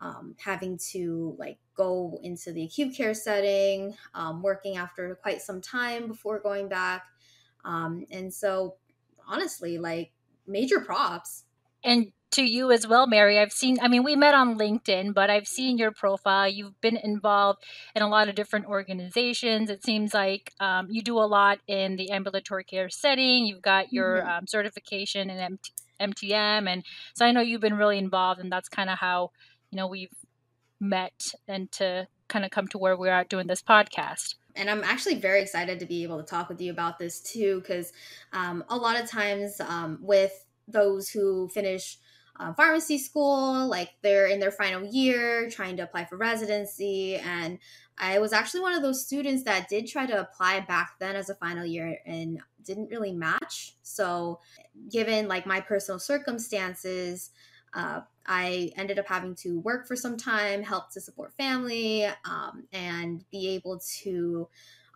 um, 0.00 0.34
having 0.42 0.78
to 0.92 1.36
like 1.38 1.58
go 1.76 2.18
into 2.22 2.52
the 2.52 2.64
acute 2.64 2.94
care 2.96 3.12
setting, 3.12 3.94
um, 4.14 4.42
working 4.42 4.78
after 4.78 5.14
quite 5.16 5.42
some 5.42 5.60
time 5.60 6.08
before 6.08 6.40
going 6.40 6.66
back. 6.68 7.02
Um, 7.64 8.06
and 8.10 8.32
so, 8.32 8.76
honestly, 9.26 9.78
like 9.78 10.12
major 10.46 10.80
props. 10.80 11.44
And 11.82 12.12
to 12.32 12.42
you 12.42 12.70
as 12.70 12.86
well, 12.86 13.06
Mary. 13.06 13.38
I've 13.38 13.52
seen, 13.52 13.78
I 13.82 13.88
mean, 13.88 14.04
we 14.04 14.14
met 14.14 14.34
on 14.34 14.56
LinkedIn, 14.56 15.14
but 15.14 15.30
I've 15.30 15.48
seen 15.48 15.78
your 15.78 15.90
profile. 15.90 16.48
You've 16.48 16.80
been 16.80 16.96
involved 16.96 17.64
in 17.94 18.02
a 18.02 18.08
lot 18.08 18.28
of 18.28 18.34
different 18.34 18.66
organizations. 18.66 19.68
It 19.68 19.84
seems 19.84 20.14
like 20.14 20.52
um, 20.60 20.86
you 20.90 21.02
do 21.02 21.18
a 21.18 21.26
lot 21.26 21.58
in 21.66 21.96
the 21.96 22.10
ambulatory 22.10 22.64
care 22.64 22.88
setting. 22.88 23.46
You've 23.46 23.62
got 23.62 23.92
your 23.92 24.18
mm-hmm. 24.18 24.28
um, 24.28 24.46
certification 24.46 25.28
in 25.28 25.38
MT- 25.38 25.72
MTM. 26.00 26.68
And 26.68 26.84
so 27.14 27.26
I 27.26 27.32
know 27.32 27.40
you've 27.40 27.60
been 27.60 27.76
really 27.76 27.98
involved, 27.98 28.40
and 28.40 28.50
that's 28.50 28.68
kind 28.68 28.90
of 28.90 28.98
how, 28.98 29.32
you 29.70 29.76
know, 29.76 29.88
we've 29.88 30.14
met 30.78 31.32
and 31.48 31.70
to 31.72 32.06
kind 32.28 32.44
of 32.44 32.50
come 32.52 32.68
to 32.68 32.78
where 32.78 32.96
we're 32.96 33.10
at 33.10 33.28
doing 33.28 33.48
this 33.48 33.62
podcast 33.62 34.36
and 34.56 34.70
I'm 34.70 34.84
actually 34.84 35.16
very 35.16 35.42
excited 35.42 35.80
to 35.80 35.86
be 35.86 36.02
able 36.02 36.18
to 36.18 36.24
talk 36.24 36.48
with 36.48 36.60
you 36.60 36.70
about 36.70 36.98
this 36.98 37.20
too, 37.20 37.60
because 37.60 37.92
um, 38.32 38.64
a 38.68 38.76
lot 38.76 39.00
of 39.00 39.08
times 39.08 39.60
um, 39.60 39.98
with 40.00 40.46
those 40.68 41.08
who 41.08 41.48
finish 41.48 41.98
uh, 42.38 42.54
pharmacy 42.54 42.98
school, 42.98 43.68
like 43.68 43.90
they're 44.02 44.26
in 44.26 44.40
their 44.40 44.50
final 44.50 44.82
year 44.82 45.48
trying 45.50 45.76
to 45.76 45.82
apply 45.82 46.06
for 46.06 46.16
residency. 46.16 47.16
And 47.16 47.58
I 47.98 48.18
was 48.18 48.32
actually 48.32 48.62
one 48.62 48.74
of 48.74 48.82
those 48.82 49.04
students 49.04 49.42
that 49.44 49.68
did 49.68 49.86
try 49.86 50.06
to 50.06 50.20
apply 50.20 50.60
back 50.60 50.94
then 50.98 51.16
as 51.16 51.28
a 51.28 51.34
final 51.34 51.66
year 51.66 51.98
and 52.06 52.40
didn't 52.64 52.90
really 52.90 53.12
match. 53.12 53.76
So, 53.82 54.40
given 54.90 55.28
like 55.28 55.44
my 55.46 55.60
personal 55.60 55.98
circumstances, 55.98 57.30
uh, 57.74 58.00
I 58.32 58.70
ended 58.76 59.00
up 59.00 59.08
having 59.08 59.34
to 59.36 59.58
work 59.58 59.88
for 59.88 59.96
some 59.96 60.16
time, 60.16 60.62
help 60.62 60.92
to 60.92 61.00
support 61.00 61.34
family, 61.34 62.06
um, 62.24 62.68
and 62.72 63.24
be 63.32 63.48
able 63.48 63.80
to 64.02 64.48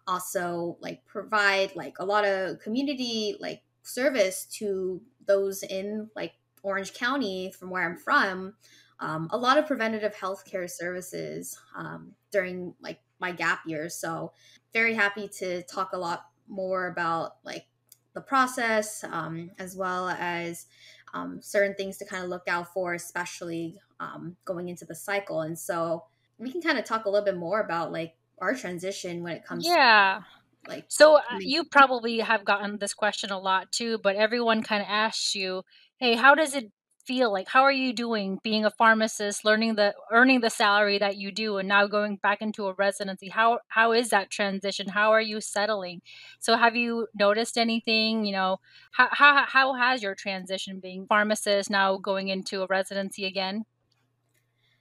also 0.07 0.77
like 0.81 1.05
provide 1.05 1.75
like 1.75 1.99
a 1.99 2.05
lot 2.05 2.25
of 2.25 2.61
community 2.61 3.35
like 3.41 3.63
service 3.83 4.45
to 4.59 5.03
those 5.27 5.65
in 5.65 6.09
like 6.15 6.35
Orange 6.63 6.95
County 6.95 7.53
from 7.59 7.71
where 7.71 7.83
I'm 7.83 7.97
from. 7.97 8.55
Um, 9.01 9.29
a 9.33 9.37
lot 9.37 9.59
of 9.59 9.67
preventative 9.67 10.15
healthcare 10.15 10.71
services 10.71 11.59
um, 11.77 12.13
during 12.31 12.75
like 12.81 13.01
my 13.19 13.33
gap 13.33 13.63
years. 13.67 13.97
So 13.97 14.33
very 14.73 14.95
happy 14.95 15.27
to 15.41 15.65
talk 15.65 15.93
a 15.93 15.99
lot 15.99 16.27
more 16.47 16.87
about 16.87 17.39
like 17.43 17.67
the 18.15 18.21
process 18.21 19.03
um, 19.03 19.51
as 19.59 19.75
well 19.75 20.09
as 20.09 20.67
um, 21.15 21.41
certain 21.41 21.75
things 21.75 21.97
to 21.99 22.05
kind 22.05 22.23
of 22.23 22.29
look 22.29 22.47
out 22.49 22.73
for, 22.75 22.93
especially 22.93 23.79
um, 24.01 24.37
going 24.45 24.69
into 24.69 24.85
the 24.85 24.95
cycle. 24.95 25.41
And 25.41 25.59
so 25.59 26.05
we 26.39 26.53
can 26.53 26.61
kind 26.61 26.79
of 26.79 26.85
talk 26.85 27.07
a 27.07 27.11
little 27.11 27.25
bit 27.25 27.37
more 27.37 27.61
about 27.61 27.93
like 27.93 28.15
our 28.39 28.55
transition 28.55 29.23
when 29.23 29.33
it 29.33 29.45
comes 29.45 29.65
yeah. 29.67 30.21
To, 30.21 30.71
like 30.71 30.85
so 30.89 31.17
uh, 31.17 31.39
you 31.41 31.65
probably 31.65 32.21
have 32.21 32.45
gotten 32.45 32.79
this 32.79 32.95
question 32.95 33.31
a 33.31 33.39
lot 33.39 33.71
too 33.71 33.99
but 34.03 34.17
everyone 34.17 34.63
kind 34.63 34.81
of 34.81 34.89
asks 34.91 35.35
you 35.35 35.63
hey 35.99 36.15
how 36.15 36.35
does 36.35 36.55
it 36.55 36.71
feel 37.07 37.33
like 37.33 37.49
how 37.49 37.63
are 37.63 37.73
you 37.73 37.93
doing 37.93 38.41
being 38.43 38.65
a 38.65 38.71
pharmacist 38.71 39.45
learning 39.45 39.75
the 39.77 39.95
earning 40.11 40.41
the 40.41 40.51
salary 40.51 40.99
that 40.99 41.17
you 41.17 41.31
do 41.33 41.59
and 41.59 41.69
now 41.69 41.87
going 41.87 42.17
back 42.17 42.41
into 42.43 42.67
a 42.67 42.75
residency? 42.75 43.29
How 43.29 43.61
how 43.69 43.93
is 43.93 44.11
that 44.11 44.31
transition? 44.31 44.89
How 44.89 45.11
are 45.13 45.21
you 45.21 45.41
settling? 45.41 46.03
So 46.41 46.57
have 46.57 46.77
you 46.77 47.09
noticed 47.15 47.59
anything? 47.59 48.25
You 48.25 48.33
know 48.33 48.61
how 48.93 49.09
how, 49.13 49.45
how 49.47 49.75
has 49.75 50.03
your 50.03 50.15
transition 50.15 50.81
being 50.81 51.07
pharmacist 51.07 51.71
now 51.71 51.97
going 51.99 52.29
into 52.29 52.63
a 52.63 52.67
residency 52.67 53.25
again? 53.27 53.65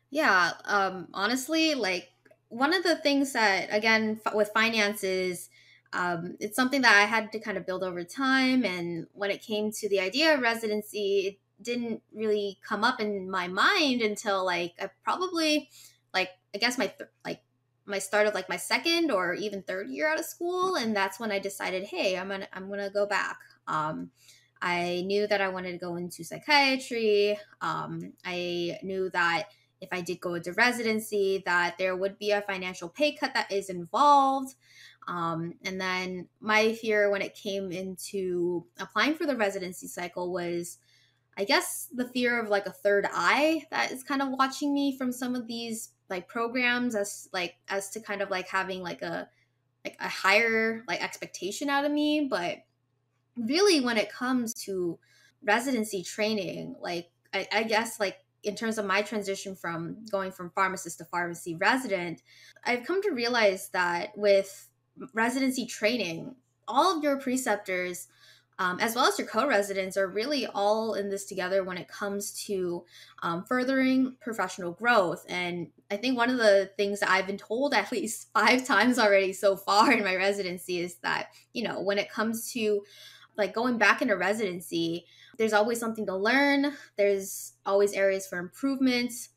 Yeah, 0.10 0.54
um, 0.66 1.08
honestly, 1.14 1.74
like 1.76 2.12
one 2.50 2.74
of 2.74 2.84
the 2.84 2.96
things 2.98 3.34
that, 3.34 3.68
again, 3.72 4.22
f- 4.26 4.34
with 4.36 4.50
finances, 4.54 5.50
um, 5.92 6.38
it's 6.40 6.56
something 6.56 6.82
that 6.82 6.96
I 6.96 7.06
had 7.06 7.32
to 7.32 7.40
kind 7.40 7.58
of 7.58 7.66
build 7.66 7.84
over 7.84 8.04
time. 8.04 8.64
And 8.64 9.08
when 9.14 9.32
it 9.32 9.42
came 9.42 9.72
to 9.72 9.90
the 9.90 10.00
idea 10.00 10.34
of 10.36 10.42
residency, 10.42 11.40
didn't 11.64 12.02
really 12.14 12.60
come 12.64 12.84
up 12.84 13.00
in 13.00 13.30
my 13.30 13.48
mind 13.48 14.02
until 14.02 14.46
like 14.46 14.74
I 14.80 14.90
probably, 15.04 15.70
like, 16.14 16.30
I 16.54 16.58
guess 16.58 16.78
my 16.78 16.88
th- 16.88 17.10
like 17.26 17.42
my 17.86 18.00
start 18.00 18.28
of 18.28 18.34
like 18.34 18.50
my 18.50 18.58
second 18.58 19.12
or 19.12 19.34
even 19.34 19.64
third 19.64 19.90
year 19.90 20.08
out 20.08 20.20
of 20.20 20.26
school, 20.26 20.76
and 20.76 20.96
that's 20.96 21.20
when 21.20 21.32
I 21.32 21.40
decided, 21.40 21.84
hey, 21.84 22.18
I'm 22.18 22.30
gonna 22.30 22.48
I'm 22.54 22.70
gonna 22.70 22.90
go 22.90 23.06
back. 23.06 23.40
Um, 23.68 24.12
I 24.62 25.04
knew 25.06 25.28
that 25.28 25.42
I 25.42 25.50
wanted 25.50 25.74
to 25.74 25.78
go 25.78 25.98
into 25.98 26.24
psychiatry. 26.24 27.38
Um, 27.62 28.14
I 28.24 28.80
knew 28.82 29.10
that 29.10 29.50
if 29.82 29.90
I 29.92 30.00
did 30.00 30.22
go 30.22 30.36
into 30.36 30.54
residency, 30.54 31.44
that 31.46 31.78
there 31.78 31.96
would 31.98 32.18
be 32.18 32.32
a 32.32 32.42
financial 32.42 32.88
pay 32.88 33.14
cut 33.14 33.34
that 33.34 33.52
is 33.52 33.70
involved. 33.70 34.56
Um, 35.06 35.56
and 35.66 35.82
then 35.82 36.30
my 36.40 36.74
fear 36.74 37.12
when 37.12 37.22
it 37.22 37.36
came 37.36 37.74
into 37.74 38.66
applying 38.80 39.16
for 39.16 39.26
the 39.26 39.36
residency 39.36 39.88
cycle 39.88 40.32
was, 40.32 40.78
I 41.38 41.46
guess, 41.46 41.90
the 41.94 42.08
fear 42.08 42.40
of 42.40 42.50
like 42.50 42.66
a 42.66 42.72
third 42.72 43.08
eye 43.12 43.64
that 43.72 43.92
is 43.92 44.04
kind 44.04 44.22
of 44.22 44.30
watching 44.30 44.74
me 44.74 44.98
from 44.98 45.12
some 45.12 45.36
of 45.36 45.48
these 45.48 45.90
like 46.10 46.28
programs 46.28 46.96
as 46.96 47.28
like 47.34 47.56
as 47.70 47.90
to 47.92 48.00
kind 48.00 48.22
of 48.22 48.30
like 48.30 48.48
having 48.48 48.82
like 48.82 49.02
a 49.02 49.28
like 49.84 49.98
a 50.00 50.08
higher 50.08 50.84
like 50.88 51.04
expectation 51.04 51.70
out 51.70 51.86
of 51.86 51.92
me, 51.92 52.28
but 52.30 52.60
really 53.38 53.82
when 53.82 53.98
it 53.98 54.12
comes 54.12 54.54
to 54.54 55.00
residency 55.44 56.04
training 56.04 56.76
like 56.82 57.10
I, 57.34 57.48
I, 57.52 57.64
guess 57.64 58.00
like 58.00 58.18
in 58.44 58.56
terms 58.56 58.78
of 58.78 58.86
my 58.86 59.02
transition 59.02 59.56
from 59.56 59.98
going 60.12 60.32
from 60.32 60.52
pharmacist 60.52 61.00
to 61.00 61.06
pharmacy 61.06 61.56
resident 61.56 62.22
i've 62.66 62.86
come 62.86 63.02
to 63.02 63.12
realize 63.12 63.70
that 63.70 64.12
with 64.16 64.70
residency 65.14 65.66
training 65.66 66.36
all 66.68 66.98
of 66.98 67.04
your 67.04 67.20
preceptors 67.20 68.08
um, 68.60 68.80
as 68.80 68.96
well 68.96 69.06
as 69.06 69.18
your 69.18 69.28
co-residents 69.28 69.98
are 69.98 70.08
really 70.08 70.46
all 70.48 70.94
in 70.94 71.10
this 71.10 71.26
together 71.26 71.64
when 71.64 71.78
it 71.78 71.88
comes 71.88 72.32
to 72.46 72.84
um, 73.22 73.44
furthering 73.46 74.16
professional 74.22 74.72
growth. 74.72 75.26
And 75.30 75.68
i 75.92 75.98
think 75.98 76.18
one 76.18 76.30
of 76.30 76.38
the 76.38 76.72
things 76.78 77.02
that 77.02 77.10
i've 77.10 77.28
been 77.28 77.38
told 77.38 77.74
at 77.74 77.92
least 77.92 78.30
five 78.34 78.66
times 78.66 78.98
already 78.98 79.34
so 79.34 79.56
far 79.56 79.92
in 79.92 80.04
my 80.04 80.16
residency 80.16 80.80
is 80.80 80.96
that 81.04 81.28
you 81.52 81.64
know 81.68 81.82
when 81.82 81.98
it 81.98 82.10
comes 82.10 82.52
to 82.54 82.84
like 83.38 83.54
going 83.54 83.78
back 83.78 84.02
into 84.02 84.16
residency, 84.16 85.06
there's 85.38 85.54
always 85.54 85.80
something 85.80 86.06
to 86.06 86.16
learn, 86.16 86.74
there's 86.98 87.54
always 87.66 87.94
areas 87.94 88.28
for 88.28 88.38
improvements. 88.38 89.30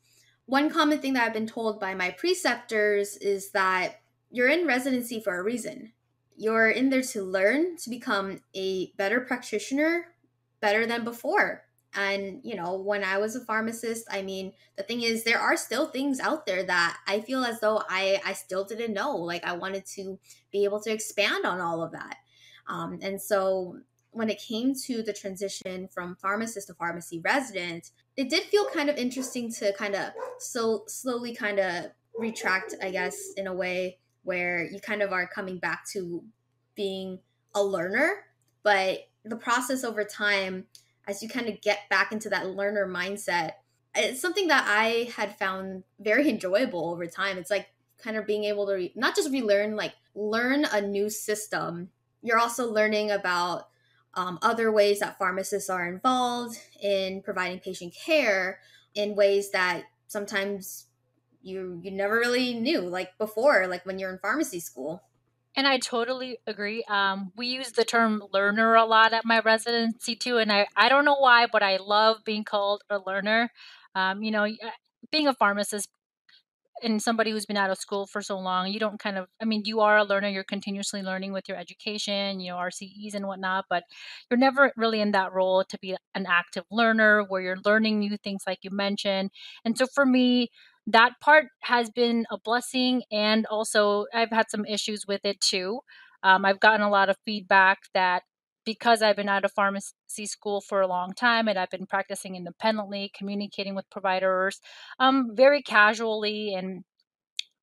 One 0.45 0.69
common 0.69 0.99
thing 0.99 1.13
that 1.13 1.25
I've 1.25 1.33
been 1.33 1.47
told 1.47 1.79
by 1.79 1.95
my 1.95 2.11
preceptors 2.11 3.17
is 3.17 3.51
that 3.51 4.01
you're 4.29 4.49
in 4.49 4.67
residency 4.67 5.19
for 5.19 5.37
a 5.37 5.43
reason. 5.43 5.93
You're 6.37 6.69
in 6.69 6.89
there 6.89 7.01
to 7.01 7.23
learn, 7.23 7.77
to 7.77 7.89
become 7.89 8.41
a 8.55 8.91
better 8.95 9.19
practitioner, 9.19 10.13
better 10.61 10.85
than 10.85 11.03
before. 11.03 11.63
And, 11.95 12.41
you 12.43 12.55
know, 12.55 12.75
when 12.75 13.03
I 13.03 13.17
was 13.17 13.35
a 13.35 13.43
pharmacist, 13.43 14.05
I 14.11 14.21
mean, 14.21 14.53
the 14.75 14.83
thing 14.83 15.01
is, 15.01 15.23
there 15.23 15.39
are 15.39 15.57
still 15.57 15.87
things 15.87 16.19
out 16.19 16.45
there 16.45 16.63
that 16.63 16.97
I 17.07 17.21
feel 17.21 17.43
as 17.43 17.59
though 17.59 17.81
I, 17.89 18.21
I 18.23 18.33
still 18.33 18.63
didn't 18.63 18.93
know. 18.93 19.15
Like, 19.15 19.43
I 19.43 19.53
wanted 19.53 19.85
to 19.95 20.19
be 20.51 20.63
able 20.63 20.79
to 20.81 20.91
expand 20.91 21.45
on 21.45 21.59
all 21.59 21.81
of 21.81 21.91
that. 21.93 22.17
Um, 22.67 22.99
and 23.01 23.19
so 23.19 23.79
when 24.11 24.29
it 24.29 24.39
came 24.39 24.75
to 24.85 25.01
the 25.01 25.13
transition 25.13 25.87
from 25.87 26.17
pharmacist 26.21 26.67
to 26.67 26.75
pharmacy 26.75 27.19
resident, 27.19 27.89
it 28.15 28.29
did 28.29 28.43
feel 28.43 28.67
kind 28.69 28.89
of 28.89 28.97
interesting 28.97 29.51
to 29.53 29.73
kind 29.73 29.95
of 29.95 30.11
so 30.39 30.83
slowly 30.87 31.33
kind 31.33 31.59
of 31.59 31.85
retract, 32.17 32.75
I 32.81 32.91
guess, 32.91 33.33
in 33.37 33.47
a 33.47 33.53
way 33.53 33.97
where 34.27 34.63
you 34.63 34.79
kind 34.79 35.01
of 35.01 35.11
are 35.11 35.27
coming 35.27 35.57
back 35.57 35.87
to 35.93 36.23
being 36.75 37.19
a 37.55 37.63
learner. 37.63 38.25
But 38.63 39.07
the 39.23 39.35
process 39.35 39.83
over 39.83 40.03
time, 40.03 40.65
as 41.07 41.23
you 41.23 41.29
kind 41.29 41.47
of 41.47 41.61
get 41.61 41.89
back 41.89 42.11
into 42.11 42.29
that 42.29 42.49
learner 42.49 42.87
mindset, 42.87 43.53
it's 43.95 44.21
something 44.21 44.47
that 44.49 44.65
I 44.67 45.11
had 45.15 45.37
found 45.37 45.83
very 45.99 46.29
enjoyable 46.29 46.91
over 46.91 47.07
time. 47.07 47.37
It's 47.37 47.49
like 47.49 47.67
kind 47.97 48.17
of 48.17 48.27
being 48.27 48.43
able 48.43 48.67
to 48.67 48.73
re- 48.73 48.93
not 48.95 49.15
just 49.15 49.31
relearn, 49.31 49.75
like 49.75 49.93
learn 50.13 50.65
a 50.65 50.81
new 50.81 51.09
system 51.09 51.89
you're 52.21 52.39
also 52.39 52.71
learning 52.71 53.11
about 53.11 53.69
um, 54.13 54.39
other 54.41 54.71
ways 54.71 54.99
that 54.99 55.17
pharmacists 55.17 55.69
are 55.69 55.87
involved 55.87 56.59
in 56.81 57.21
providing 57.21 57.59
patient 57.59 57.93
care 57.93 58.59
in 58.95 59.15
ways 59.15 59.51
that 59.51 59.83
sometimes 60.07 60.85
you 61.41 61.79
you 61.83 61.91
never 61.91 62.15
really 62.15 62.53
knew 62.53 62.81
like 62.81 63.17
before 63.17 63.67
like 63.67 63.85
when 63.85 63.99
you're 63.99 64.11
in 64.11 64.19
pharmacy 64.19 64.59
school. 64.59 65.03
And 65.55 65.67
i 65.67 65.79
totally 65.79 66.37
agree. 66.45 66.83
Um, 66.87 67.31
we 67.35 67.47
use 67.47 67.71
the 67.71 67.85
term 67.85 68.23
learner 68.31 68.75
a 68.75 68.85
lot 68.85 69.13
at 69.13 69.25
my 69.25 69.39
residency 69.39 70.15
too 70.15 70.37
and 70.37 70.51
i, 70.51 70.67
I 70.75 70.89
don't 70.89 71.05
know 71.05 71.17
why 71.17 71.47
but 71.51 71.63
i 71.63 71.77
love 71.77 72.17
being 72.25 72.43
called 72.43 72.83
a 72.89 72.99
learner. 72.99 73.51
Um, 73.95 74.21
you 74.21 74.31
know 74.31 74.47
being 75.11 75.27
a 75.27 75.33
pharmacist 75.33 75.89
and 76.83 77.01
somebody 77.01 77.31
who's 77.31 77.45
been 77.45 77.57
out 77.57 77.71
of 77.71 77.77
school 77.77 78.05
for 78.05 78.21
so 78.21 78.37
long, 78.37 78.71
you 78.71 78.79
don't 78.79 78.99
kind 78.99 79.17
of, 79.17 79.27
I 79.41 79.45
mean, 79.45 79.63
you 79.65 79.79
are 79.79 79.97
a 79.97 80.03
learner, 80.03 80.27
you're 80.27 80.43
continuously 80.43 81.01
learning 81.01 81.33
with 81.33 81.47
your 81.49 81.57
education, 81.57 82.39
you 82.39 82.51
know, 82.51 82.57
RCEs 82.57 83.15
and 83.15 83.27
whatnot, 83.27 83.65
but 83.69 83.83
you're 84.29 84.37
never 84.37 84.71
really 84.77 85.01
in 85.01 85.11
that 85.11 85.33
role 85.33 85.63
to 85.63 85.79
be 85.79 85.95
an 86.13 86.25
active 86.27 86.65
learner 86.71 87.23
where 87.27 87.41
you're 87.41 87.57
learning 87.65 87.99
new 87.99 88.15
things 88.17 88.43
like 88.45 88.59
you 88.61 88.69
mentioned. 88.71 89.31
And 89.65 89.77
so 89.77 89.87
for 89.87 90.05
me, 90.05 90.49
that 90.87 91.13
part 91.21 91.45
has 91.61 91.89
been 91.89 92.25
a 92.31 92.37
blessing. 92.37 93.03
And 93.11 93.45
also, 93.47 94.05
I've 94.13 94.31
had 94.31 94.49
some 94.49 94.65
issues 94.65 95.05
with 95.07 95.21
it 95.23 95.39
too. 95.41 95.81
Um, 96.23 96.45
I've 96.45 96.59
gotten 96.59 96.81
a 96.81 96.89
lot 96.89 97.09
of 97.09 97.17
feedback 97.25 97.79
that 97.93 98.23
because 98.65 99.01
I've 99.01 99.15
been 99.15 99.29
out 99.29 99.45
of 99.45 99.51
pharmacy 99.53 100.25
school 100.25 100.61
for 100.61 100.81
a 100.81 100.87
long 100.87 101.13
time 101.13 101.47
and 101.47 101.57
I've 101.57 101.69
been 101.69 101.85
practicing 101.85 102.35
independently, 102.35 103.11
communicating 103.17 103.75
with 103.75 103.89
providers 103.89 104.59
um, 104.99 105.29
very 105.35 105.61
casually 105.61 106.53
and 106.53 106.83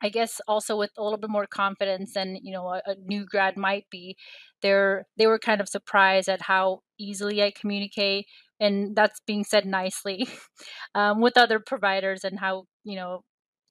I 0.03 0.11
guess 0.11 0.41
also 0.47 0.77
with 0.77 0.91
a 0.99 1.03
little 1.03 1.19
bit 1.19 1.31
more 1.31 1.47
confidence 1.47 2.13
than 2.15 2.37
you 2.43 2.53
know 2.53 2.69
a, 2.69 2.83
a, 2.87 2.95
new 3.07 3.25
grad 3.25 3.57
might 3.57 3.87
be. 3.91 4.17
They're 4.61 5.07
they 5.17 5.27
were 5.27 5.39
kind 5.39 5.61
of 5.63 5.69
surprised 5.69 6.29
at 6.29 6.43
how 6.43 6.81
easily 6.99 7.43
I 7.43 7.53
communicate, 7.59 8.27
and 8.65 8.97
that's 8.97 9.21
being 9.27 9.45
said 9.45 9.67
nicely 9.67 10.29
um, 10.95 11.21
with 11.21 11.37
other 11.37 11.61
providers 11.61 12.25
and 12.25 12.39
how 12.41 12.65
you 12.85 12.97
know 12.97 13.23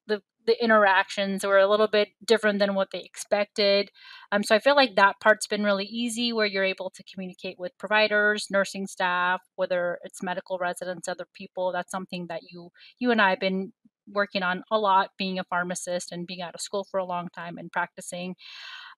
the 0.07 0.21
the 0.45 0.61
interactions 0.61 1.45
were 1.45 1.57
a 1.57 1.69
little 1.69 1.87
bit 1.87 2.09
different 2.25 2.59
than 2.59 2.75
what 2.75 2.89
they 2.91 2.99
expected. 2.99 3.89
Um, 4.31 4.43
so 4.43 4.55
I 4.55 4.59
feel 4.59 4.75
like 4.75 4.95
that 4.95 5.15
part's 5.21 5.47
been 5.47 5.63
really 5.63 5.85
easy, 5.85 6.33
where 6.33 6.45
you're 6.45 6.65
able 6.65 6.91
to 6.95 7.03
communicate 7.11 7.57
with 7.57 7.77
providers, 7.77 8.47
nursing 8.51 8.87
staff, 8.87 9.41
whether 9.55 9.99
it's 10.03 10.21
medical 10.21 10.57
residents, 10.59 11.07
other 11.07 11.27
people. 11.33 11.71
That's 11.71 11.91
something 11.91 12.27
that 12.29 12.41
you 12.51 12.69
you 12.99 13.11
and 13.11 13.21
I 13.21 13.31
have 13.31 13.39
been 13.39 13.73
working 14.07 14.43
on 14.43 14.63
a 14.69 14.77
lot, 14.77 15.11
being 15.17 15.39
a 15.39 15.45
pharmacist 15.45 16.11
and 16.11 16.27
being 16.27 16.41
out 16.41 16.55
of 16.55 16.61
school 16.61 16.85
for 16.91 16.99
a 16.99 17.05
long 17.05 17.29
time 17.33 17.57
and 17.57 17.71
practicing. 17.71 18.35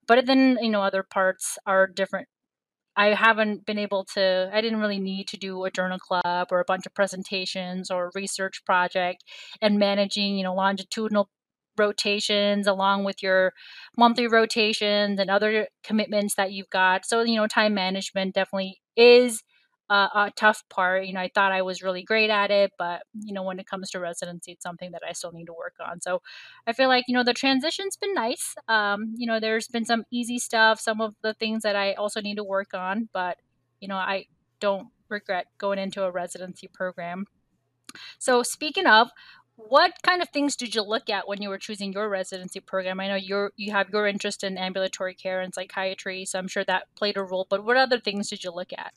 But 0.07 0.25
then 0.25 0.57
you 0.61 0.69
know 0.71 0.81
other 0.81 1.03
parts 1.03 1.57
are 1.65 1.87
different 1.87 2.27
I 2.97 3.07
haven't 3.13 3.65
been 3.65 3.77
able 3.77 4.05
to, 4.13 4.49
I 4.53 4.61
didn't 4.61 4.79
really 4.79 4.99
need 4.99 5.27
to 5.29 5.37
do 5.37 5.63
a 5.65 5.71
journal 5.71 5.99
club 5.99 6.47
or 6.51 6.59
a 6.59 6.65
bunch 6.65 6.85
of 6.85 6.93
presentations 6.93 7.91
or 7.91 8.07
a 8.07 8.11
research 8.15 8.63
project 8.65 9.23
and 9.61 9.77
managing, 9.79 10.37
you 10.37 10.43
know, 10.43 10.53
longitudinal 10.55 11.29
rotations 11.77 12.67
along 12.67 13.03
with 13.03 13.21
your 13.21 13.51
monthly 13.97 14.27
rotations 14.27 15.19
and 15.19 15.29
other 15.29 15.67
commitments 15.83 16.35
that 16.35 16.51
you've 16.53 16.69
got. 16.69 17.05
So, 17.05 17.21
you 17.21 17.35
know, 17.35 17.47
time 17.47 17.73
management 17.73 18.33
definitely 18.35 18.79
is 18.95 19.43
uh, 19.89 20.09
a 20.15 20.31
tough 20.35 20.63
part. 20.69 21.05
You 21.05 21.13
know, 21.13 21.19
I 21.19 21.29
thought 21.33 21.51
I 21.51 21.61
was 21.61 21.83
really 21.83 22.03
great 22.03 22.29
at 22.29 22.51
it, 22.51 22.71
but 22.77 23.03
you 23.19 23.33
know, 23.33 23.43
when 23.43 23.59
it 23.59 23.67
comes 23.67 23.89
to 23.91 23.99
residency, 23.99 24.53
it's 24.53 24.63
something 24.63 24.91
that 24.91 25.03
I 25.07 25.13
still 25.13 25.31
need 25.31 25.45
to 25.45 25.53
work 25.53 25.75
on. 25.79 26.01
So 26.01 26.21
I 26.67 26.73
feel 26.73 26.87
like 26.87 27.05
you 27.07 27.13
know 27.15 27.23
the 27.23 27.33
transition's 27.33 27.97
been 27.97 28.13
nice. 28.13 28.55
Um, 28.67 29.13
you 29.17 29.27
know, 29.27 29.39
there's 29.39 29.67
been 29.67 29.85
some 29.85 30.03
easy 30.11 30.39
stuff, 30.39 30.79
some 30.79 31.01
of 31.01 31.15
the 31.21 31.33
things 31.33 31.63
that 31.63 31.75
I 31.75 31.93
also 31.93 32.21
need 32.21 32.35
to 32.35 32.43
work 32.43 32.73
on, 32.73 33.09
but 33.13 33.37
you 33.79 33.87
know, 33.87 33.95
I 33.97 34.25
don't 34.59 34.87
regret 35.09 35.47
going 35.57 35.79
into 35.79 36.03
a 36.03 36.11
residency 36.11 36.67
program. 36.67 37.25
So 38.19 38.43
speaking 38.43 38.87
of, 38.87 39.11
what 39.57 39.93
kind 40.03 40.21
of 40.21 40.29
things 40.29 40.55
did 40.55 40.75
you 40.75 40.81
look 40.81 41.09
at 41.09 41.27
when 41.27 41.41
you 41.41 41.49
were 41.49 41.57
choosing 41.57 41.93
your 41.93 42.09
residency 42.09 42.59
program? 42.59 42.99
I 42.99 43.07
know 43.07 43.15
you're 43.15 43.51
you 43.55 43.71
have 43.71 43.89
your 43.89 44.05
interest 44.07 44.43
in 44.43 44.57
ambulatory 44.57 45.13
care 45.13 45.39
and 45.41 45.53
psychiatry, 45.53 46.25
so 46.25 46.39
I'm 46.39 46.47
sure 46.47 46.65
that 46.65 46.93
played 46.95 47.17
a 47.17 47.23
role. 47.23 47.47
But 47.49 47.63
what 47.63 47.77
other 47.77 47.99
things 47.99 48.29
did 48.29 48.43
you 48.43 48.51
look 48.51 48.73
at? 48.73 48.93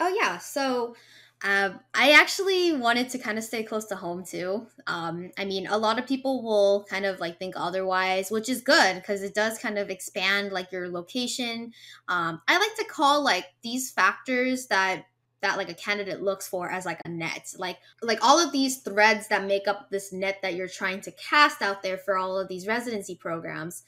Oh 0.00 0.08
yeah, 0.08 0.38
so 0.38 0.96
um, 1.44 1.80
I 1.94 2.12
actually 2.12 2.72
wanted 2.72 3.10
to 3.10 3.18
kind 3.18 3.38
of 3.38 3.44
stay 3.44 3.62
close 3.62 3.86
to 3.86 3.96
home 3.96 4.24
too. 4.24 4.66
Um, 4.86 5.30
I 5.38 5.44
mean, 5.44 5.66
a 5.66 5.76
lot 5.78 5.98
of 5.98 6.06
people 6.06 6.42
will 6.42 6.84
kind 6.88 7.04
of 7.04 7.20
like 7.20 7.38
think 7.38 7.54
otherwise, 7.56 8.30
which 8.30 8.48
is 8.48 8.62
good 8.62 8.96
because 8.96 9.22
it 9.22 9.34
does 9.34 9.58
kind 9.58 9.78
of 9.78 9.90
expand 9.90 10.52
like 10.52 10.72
your 10.72 10.88
location. 10.88 11.72
Um, 12.08 12.40
I 12.48 12.58
like 12.58 12.74
to 12.78 12.84
call 12.92 13.22
like 13.22 13.44
these 13.62 13.90
factors 13.90 14.66
that 14.68 15.04
that 15.42 15.56
like 15.56 15.70
a 15.70 15.74
candidate 15.74 16.22
looks 16.22 16.46
for 16.48 16.70
as 16.70 16.84
like 16.84 17.00
a 17.06 17.08
net 17.08 17.54
like 17.56 17.78
like 18.02 18.22
all 18.22 18.38
of 18.38 18.52
these 18.52 18.78
threads 18.82 19.28
that 19.28 19.46
make 19.46 19.66
up 19.66 19.88
this 19.90 20.12
net 20.12 20.36
that 20.42 20.54
you're 20.54 20.68
trying 20.68 21.00
to 21.00 21.12
cast 21.12 21.62
out 21.62 21.82
there 21.82 21.96
for 21.96 22.18
all 22.18 22.38
of 22.38 22.46
these 22.48 22.66
residency 22.66 23.14
programs 23.14 23.82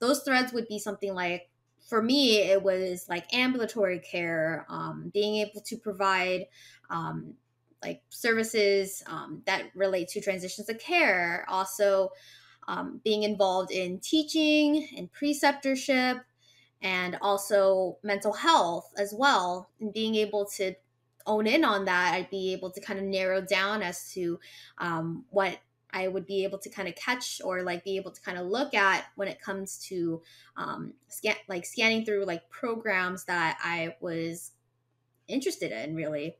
those 0.00 0.22
threads 0.22 0.52
would 0.52 0.68
be 0.68 0.78
something 0.78 1.14
like 1.14 1.48
for 1.88 2.02
me 2.02 2.38
it 2.38 2.62
was 2.62 3.06
like 3.08 3.32
ambulatory 3.34 3.98
care 3.98 4.66
um, 4.68 5.10
being 5.12 5.36
able 5.36 5.60
to 5.62 5.76
provide 5.76 6.46
um, 6.90 7.34
like 7.82 8.02
services 8.10 9.02
um, 9.06 9.42
that 9.46 9.64
relate 9.74 10.08
to 10.08 10.20
transitions 10.20 10.68
of 10.68 10.78
care. 10.78 11.44
Also 11.48 12.10
um, 12.66 13.00
being 13.04 13.22
involved 13.22 13.70
in 13.70 13.98
teaching 14.00 14.88
and 14.96 15.08
preceptorship 15.12 16.20
and 16.82 17.18
also 17.22 17.98
mental 18.02 18.32
health 18.32 18.90
as 18.96 19.14
well 19.16 19.70
and 19.80 19.92
being 19.92 20.14
able 20.14 20.44
to 20.44 20.74
own 21.26 21.46
in 21.46 21.64
on 21.64 21.84
that 21.84 22.14
i'd 22.14 22.30
be 22.30 22.52
able 22.52 22.70
to 22.70 22.80
kind 22.80 22.98
of 22.98 23.04
narrow 23.04 23.40
down 23.40 23.82
as 23.82 24.12
to 24.12 24.38
um, 24.78 25.24
what 25.30 25.58
i 25.92 26.08
would 26.08 26.26
be 26.26 26.44
able 26.44 26.58
to 26.58 26.68
kind 26.70 26.88
of 26.88 26.94
catch 26.94 27.40
or 27.44 27.62
like 27.62 27.84
be 27.84 27.96
able 27.96 28.10
to 28.10 28.20
kind 28.20 28.38
of 28.38 28.46
look 28.46 28.74
at 28.74 29.06
when 29.16 29.28
it 29.28 29.40
comes 29.40 29.78
to 29.78 30.22
um, 30.56 30.92
scan 31.08 31.36
like 31.48 31.64
scanning 31.64 32.04
through 32.04 32.24
like 32.24 32.48
programs 32.50 33.24
that 33.24 33.58
i 33.62 33.94
was 34.00 34.52
interested 35.28 35.70
in 35.72 35.94
really. 35.94 36.36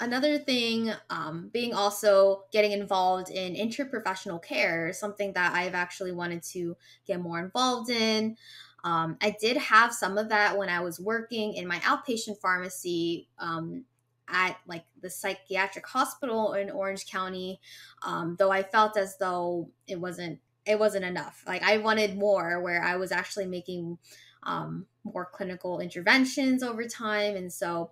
Another 0.00 0.38
thing 0.38 0.92
um, 1.08 1.50
being 1.52 1.72
also 1.72 2.42
getting 2.52 2.72
involved 2.72 3.30
in 3.30 3.54
interprofessional 3.54 4.42
care 4.42 4.92
something 4.92 5.32
that 5.34 5.54
i've 5.54 5.74
actually 5.74 6.10
wanted 6.10 6.42
to 6.42 6.76
get 7.06 7.20
more 7.20 7.38
involved 7.38 7.90
in. 7.90 8.36
Um, 8.82 9.16
I 9.22 9.34
did 9.40 9.56
have 9.56 9.94
some 9.94 10.18
of 10.18 10.28
that 10.28 10.58
when 10.58 10.68
I 10.68 10.80
was 10.80 11.00
working 11.00 11.54
in 11.54 11.66
my 11.66 11.78
outpatient 11.78 12.38
pharmacy 12.42 13.28
um, 13.38 13.84
at 14.28 14.56
like 14.66 14.84
the 15.00 15.10
psychiatric 15.10 15.86
hospital 15.86 16.54
in 16.54 16.70
Orange 16.70 17.06
County, 17.06 17.60
um, 18.04 18.36
though 18.38 18.50
I 18.50 18.62
felt 18.62 18.96
as 18.96 19.16
though 19.18 19.70
it 19.86 20.00
wasn't 20.00 20.40
it 20.66 20.78
wasn't 20.78 21.04
enough. 21.04 21.42
Like 21.46 21.62
I 21.62 21.78
wanted 21.78 22.16
more, 22.16 22.60
where 22.60 22.82
I 22.82 22.96
was 22.96 23.12
actually 23.12 23.46
making 23.46 23.98
um, 24.44 24.86
more 25.04 25.28
clinical 25.30 25.80
interventions 25.80 26.62
over 26.62 26.86
time, 26.86 27.36
and 27.36 27.52
so 27.52 27.90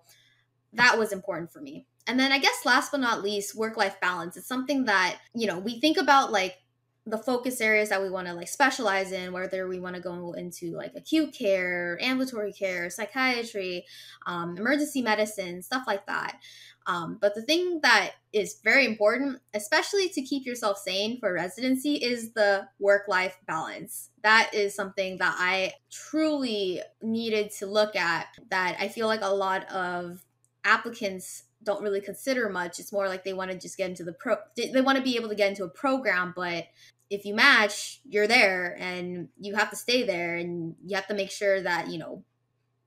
that 0.73 0.97
was 0.97 1.11
important 1.11 1.51
for 1.51 1.61
me. 1.61 1.85
And 2.07 2.19
then 2.19 2.31
I 2.31 2.39
guess 2.39 2.65
last 2.65 2.91
but 2.91 2.99
not 2.99 3.23
least, 3.23 3.55
work 3.55 3.77
life 3.77 3.99
balance. 4.01 4.35
It's 4.35 4.47
something 4.47 4.85
that 4.85 5.17
you 5.33 5.47
know 5.47 5.59
we 5.59 5.79
think 5.79 5.97
about 5.97 6.31
like 6.31 6.57
the 7.05 7.17
focus 7.17 7.59
areas 7.59 7.89
that 7.89 8.01
we 8.01 8.09
want 8.09 8.27
to 8.27 8.33
like 8.33 8.47
specialize 8.47 9.11
in 9.11 9.33
whether 9.33 9.67
we 9.67 9.79
want 9.79 9.95
to 9.95 10.01
go 10.01 10.31
into 10.33 10.71
like 10.71 10.93
acute 10.95 11.33
care 11.33 11.97
ambulatory 12.01 12.53
care 12.53 12.89
psychiatry 12.89 13.85
um, 14.25 14.57
emergency 14.57 15.01
medicine 15.01 15.61
stuff 15.61 15.83
like 15.85 16.05
that. 16.07 16.39
Um, 16.85 17.17
but 17.21 17.33
the 17.33 17.41
thing 17.41 17.79
that 17.83 18.11
is 18.31 18.59
very 18.63 18.85
important 18.85 19.39
especially 19.53 20.09
to 20.09 20.21
keep 20.21 20.45
yourself 20.45 20.77
sane 20.77 21.19
for 21.19 21.33
residency 21.33 21.95
is 21.95 22.33
the 22.33 22.67
work 22.79 23.07
life 23.07 23.37
balance. 23.47 24.09
That 24.21 24.51
is 24.53 24.73
something 24.73 25.17
that 25.17 25.35
i 25.37 25.73
truly 25.91 26.81
needed 27.01 27.51
to 27.51 27.65
look 27.65 27.95
at 27.95 28.27
that 28.49 28.77
i 28.79 28.87
feel 28.87 29.07
like 29.07 29.21
a 29.21 29.27
lot 29.27 29.69
of 29.69 30.23
applicants 30.63 31.43
don't 31.63 31.81
really 31.81 32.01
consider 32.01 32.49
much. 32.49 32.79
It's 32.79 32.93
more 32.93 33.07
like 33.07 33.23
they 33.23 33.33
want 33.33 33.51
to 33.51 33.57
just 33.57 33.77
get 33.77 33.89
into 33.89 34.03
the 34.03 34.13
pro. 34.13 34.35
They 34.55 34.81
want 34.81 34.97
to 34.97 35.03
be 35.03 35.15
able 35.15 35.29
to 35.29 35.35
get 35.35 35.49
into 35.49 35.63
a 35.63 35.69
program, 35.69 36.33
but 36.35 36.67
if 37.09 37.25
you 37.25 37.35
match, 37.35 38.01
you're 38.05 38.27
there 38.27 38.75
and 38.79 39.29
you 39.39 39.55
have 39.55 39.69
to 39.69 39.75
stay 39.75 40.03
there 40.03 40.35
and 40.35 40.75
you 40.83 40.95
have 40.95 41.07
to 41.07 41.13
make 41.13 41.31
sure 41.31 41.61
that, 41.61 41.89
you 41.89 41.99
know, 41.99 42.23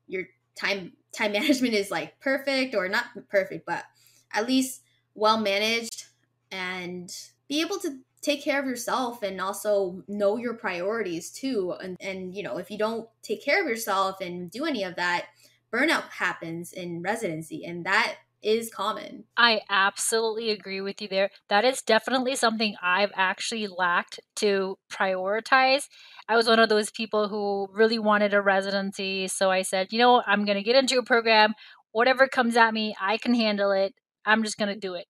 your 0.08 0.24
time 0.56 0.92
time 1.12 1.32
management 1.32 1.74
is 1.74 1.90
like 1.90 2.18
perfect 2.20 2.74
or 2.74 2.88
not 2.88 3.06
perfect, 3.28 3.66
but 3.66 3.84
at 4.32 4.46
least 4.46 4.82
well 5.14 5.38
managed 5.38 6.06
and 6.50 7.10
be 7.48 7.60
able 7.60 7.78
to 7.78 7.98
take 8.20 8.42
care 8.42 8.60
of 8.60 8.66
yourself 8.66 9.22
and 9.22 9.40
also 9.40 10.02
know 10.08 10.36
your 10.36 10.54
priorities 10.54 11.30
too. 11.30 11.74
And 11.80 11.96
and 12.00 12.34
you 12.34 12.42
know, 12.42 12.58
if 12.58 12.70
you 12.70 12.78
don't 12.78 13.08
take 13.22 13.44
care 13.44 13.62
of 13.62 13.68
yourself 13.68 14.20
and 14.20 14.50
do 14.50 14.64
any 14.64 14.82
of 14.82 14.96
that, 14.96 15.26
burnout 15.72 16.10
happens 16.10 16.72
in 16.72 17.02
residency 17.02 17.64
and 17.64 17.86
that 17.86 18.16
is 18.42 18.70
common. 18.70 19.24
I 19.36 19.60
absolutely 19.68 20.50
agree 20.50 20.80
with 20.80 21.02
you 21.02 21.08
there. 21.08 21.30
That 21.48 21.64
is 21.64 21.82
definitely 21.82 22.36
something 22.36 22.74
I've 22.82 23.12
actually 23.14 23.66
lacked 23.66 24.20
to 24.36 24.78
prioritize. 24.90 25.84
I 26.28 26.36
was 26.36 26.46
one 26.48 26.58
of 26.58 26.68
those 26.68 26.90
people 26.90 27.28
who 27.28 27.68
really 27.72 27.98
wanted 27.98 28.34
a 28.34 28.40
residency. 28.40 29.28
So 29.28 29.50
I 29.50 29.62
said, 29.62 29.88
you 29.92 29.98
know, 29.98 30.22
I'm 30.26 30.44
going 30.44 30.56
to 30.56 30.62
get 30.64 30.76
into 30.76 30.98
a 30.98 31.04
program. 31.04 31.54
Whatever 31.92 32.28
comes 32.28 32.56
at 32.56 32.74
me, 32.74 32.94
I 33.00 33.18
can 33.18 33.34
handle 33.34 33.72
it. 33.72 33.94
I'm 34.24 34.42
just 34.42 34.58
going 34.58 34.72
to 34.72 34.78
do 34.80 34.94
it. 34.94 35.06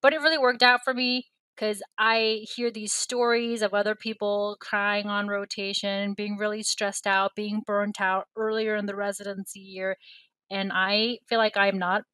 But 0.00 0.12
it 0.12 0.20
really 0.20 0.38
worked 0.38 0.62
out 0.62 0.80
for 0.84 0.94
me 0.94 1.26
because 1.54 1.82
I 1.98 2.44
hear 2.54 2.70
these 2.70 2.92
stories 2.92 3.62
of 3.62 3.74
other 3.74 3.94
people 3.94 4.56
crying 4.60 5.06
on 5.06 5.28
rotation, 5.28 6.14
being 6.14 6.36
really 6.36 6.62
stressed 6.62 7.06
out, 7.06 7.32
being 7.36 7.62
burnt 7.66 8.00
out 8.00 8.26
earlier 8.36 8.76
in 8.76 8.86
the 8.86 8.96
residency 8.96 9.60
year. 9.60 9.96
And 10.50 10.72
I 10.72 11.18
feel 11.28 11.38
like 11.38 11.56
I'm 11.56 11.78
not 11.78 12.04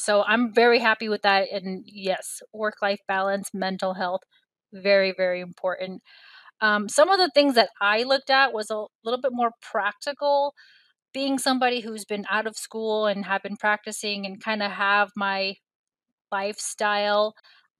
so 0.00 0.22
I'm 0.24 0.52
very 0.54 0.78
happy 0.78 1.08
with 1.08 1.22
that. 1.22 1.48
And 1.52 1.84
yes, 1.86 2.40
work 2.52 2.76
life 2.82 3.00
balance, 3.08 3.50
mental 3.54 3.94
health, 3.94 4.22
very, 4.72 5.12
very 5.16 5.40
important. 5.40 6.02
Um, 6.60 6.88
some 6.88 7.10
of 7.10 7.18
the 7.18 7.30
things 7.34 7.54
that 7.56 7.70
I 7.80 8.04
looked 8.04 8.30
at 8.30 8.52
was 8.52 8.70
a 8.70 8.84
little 9.04 9.20
bit 9.20 9.32
more 9.34 9.52
practical. 9.62 10.54
Being 11.14 11.38
somebody 11.38 11.80
who's 11.80 12.04
been 12.06 12.26
out 12.30 12.46
of 12.46 12.56
school 12.56 13.06
and 13.06 13.26
have 13.26 13.42
been 13.42 13.56
practicing 13.58 14.26
and 14.26 14.42
kind 14.42 14.62
of 14.62 14.72
have 14.72 15.10
my 15.16 15.56
lifestyle, 16.30 17.34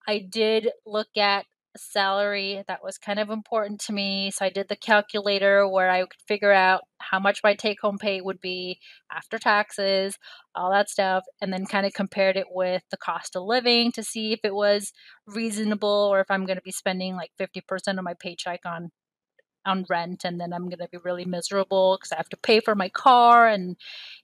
I 0.09 0.19
did 0.31 0.71
look 0.87 1.09
at 1.17 1.47
salary 1.77 2.63
that 2.69 2.83
was 2.83 2.99
kind 2.99 3.19
of 3.19 3.31
important 3.31 3.81
to 3.81 3.93
me. 3.93 4.31
So 4.31 4.45
I 4.45 4.51
did 4.51 4.69
the 4.69 4.77
calculator 4.77 5.69
where 5.69 5.91
I 5.91 6.01
could 6.01 6.21
figure 6.27 6.53
out 6.53 6.83
how 6.99 7.19
much 7.19 7.41
my 7.43 7.55
take 7.55 7.81
home 7.81 7.99
pay 7.99 8.21
would 8.21 8.41
be 8.41 8.79
after 9.11 9.39
taxes, 9.39 10.19
all 10.55 10.71
that 10.71 10.91
stuff, 10.91 11.25
and 11.41 11.53
then 11.53 11.67
kind 11.67 11.87
of 11.87 11.93
compared 11.93 12.37
it 12.37 12.47
with 12.51 12.83
the 12.91 12.97
cost 12.97 13.37
of 13.37 13.45
living 13.45 13.93
to 13.93 14.03
see 14.03 14.33
if 14.33 14.41
it 14.45 14.55
was 14.55 14.93
reasonable 15.27 16.09
or 16.13 16.21
if 16.21 16.31
I'm 16.31 16.47
going 16.47 16.59
to 16.59 16.63
be 16.63 16.73
spending 16.73 17.17
like 17.17 17.31
50% 17.41 17.99
of 17.99 18.05
my 18.05 18.15
paycheck 18.15 18.61
on 18.65 18.91
on 19.65 19.85
rent 19.89 20.25
and 20.25 20.41
then 20.41 20.53
I'm 20.53 20.65
going 20.65 20.79
to 20.79 20.89
be 20.91 20.99
really 21.05 21.25
miserable 21.25 21.97
because 21.97 22.11
I 22.11 22.17
have 22.17 22.29
to 22.31 22.37
pay 22.37 22.59
for 22.59 22.75
my 22.75 22.89
car 22.89 23.47
and 23.47 23.77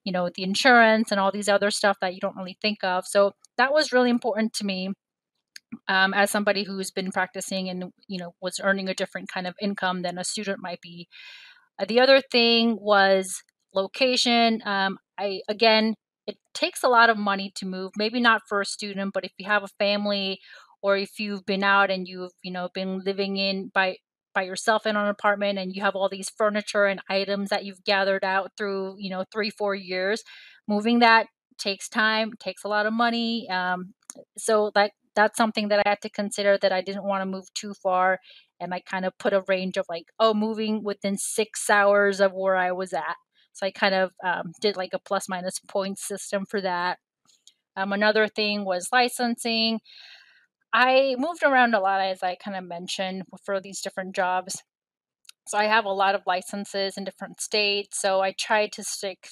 you 0.03 0.11
know 0.13 0.31
the 0.35 0.43
insurance 0.43 1.13
and 1.13 1.21
all 1.21 1.31
these 1.31 1.49
other 1.49 1.71
stuff 1.71 1.99
that 2.01 2.15
you 2.15 2.21
don't 2.21 2.37
really 2.37 2.59
think 2.61 2.83
of. 2.83 3.07
So 3.07 3.33
that 3.57 3.73
was 3.73 3.93
really 3.93 4.11
important 4.11 4.53
to 4.55 4.67
me 4.67 4.91
um, 5.89 6.15
as 6.15 6.31
somebody 6.31 6.65
who's 6.65 6.91
been 6.91 7.11
practicing 7.13 7.69
and 7.69 7.93
you 8.07 8.19
know 8.19 8.35
was 8.41 8.61
earning 8.63 8.89
a 8.89 8.95
different 8.95 9.29
kind 9.33 9.47
of 9.47 9.55
income 9.61 10.03
than 10.03 10.19
a 10.19 10.25
student 10.25 10.61
might 10.61 10.81
be. 10.81 11.09
Uh, 11.79 11.85
the 11.87 12.01
other 12.01 12.21
thing 12.21 12.79
was 12.81 13.43
location. 13.75 14.63
Um, 14.65 14.99
I 15.19 15.41
again, 15.49 15.95
it 16.27 16.37
takes 16.55 16.83
a 16.83 16.89
lot 16.89 17.11
of 17.11 17.17
money 17.19 17.53
to 17.57 17.67
move. 17.67 17.93
Maybe 17.97 18.21
not 18.21 18.43
for 18.49 18.61
a 18.61 18.67
student, 18.67 19.13
but 19.15 19.25
if 19.25 19.33
you 19.39 19.47
have 19.47 19.63
a 19.63 19.69
family 19.79 20.41
or 20.83 20.97
if 20.97 21.19
you've 21.19 21.45
been 21.47 21.65
out 21.65 21.91
and 21.91 22.07
you've 22.07 22.33
you 22.43 22.53
know 22.53 22.69
been 22.75 23.01
living 23.01 23.37
in 23.37 23.71
by 23.75 23.97
by 24.35 24.43
yourself 24.43 24.87
in 24.87 24.97
an 24.97 25.09
apartment 25.09 25.59
and 25.59 25.75
you 25.75 25.83
have 25.83 25.97
all 25.97 26.09
these 26.09 26.31
furniture 26.31 26.85
and 26.85 27.01
items 27.09 27.51
that 27.51 27.65
you've 27.65 27.83
gathered 27.85 28.25
out 28.25 28.53
through 28.57 28.95
you 28.99 29.11
know 29.11 29.25
three 29.33 29.51
four 29.51 29.75
years 29.75 30.23
moving 30.67 31.01
that 31.01 31.27
takes 31.59 31.89
time 31.89 32.33
takes 32.39 32.65
a 32.65 32.69
lot 32.69 32.87
of 32.87 32.93
money 32.93 33.49
um, 33.51 33.95
so 34.37 34.71
that 34.75 34.93
that's 35.19 35.37
something 35.37 35.67
that 35.67 35.81
I 35.85 35.89
had 35.89 36.01
to 36.03 36.11
consider 36.11 36.59
that 36.59 36.71
I 36.71 36.81
didn't 36.81 37.03
want 37.03 37.23
to 37.23 37.27
move 37.27 37.53
too 37.53 37.75
far. 37.75 38.21
And 38.61 38.73
I 38.73 38.79
kind 38.79 39.05
of 39.05 39.19
put 39.19 39.33
a 39.33 39.43
range 39.49 39.77
of 39.77 39.85
like, 39.89 40.05
oh, 40.21 40.33
moving 40.33 40.85
within 40.85 41.19
six 41.19 41.69
hours 41.69 42.21
of 42.21 42.33
where 42.35 42.55
I 42.55 42.71
was 42.71 42.93
at. 42.93 43.17
So 43.53 43.67
I 43.67 43.73
kind 43.73 43.97
of 43.97 44.13
um, 44.25 44.53
did 44.61 44.77
like 44.77 44.91
a 44.93 45.01
plus 45.01 45.29
minus 45.29 45.59
point 45.59 45.99
system 45.99 46.45
for 46.49 46.61
that. 46.61 46.99
Um, 47.77 47.93
another 47.93 48.29
thing 48.29 48.65
was 48.65 48.91
licensing. 48.93 49.81
I 50.73 51.17
moved 51.19 51.43
around 51.43 51.75
a 51.75 51.81
lot, 51.81 52.01
as 52.01 52.23
I 52.23 52.37
kind 52.37 52.57
of 52.57 52.63
mentioned, 52.63 53.25
for 53.45 53.61
these 53.61 53.81
different 53.81 54.15
jobs. 54.15 54.63
So 55.49 55.59
I 55.59 55.65
have 55.65 55.85
a 55.85 55.91
lot 55.91 56.15
of 56.15 56.23
licenses 56.29 56.97
in 56.97 57.03
different 57.03 57.41
states. 57.41 58.01
So 58.01 58.21
I 58.21 58.35
tried 58.39 58.71
to 58.75 58.85
stick 58.85 59.31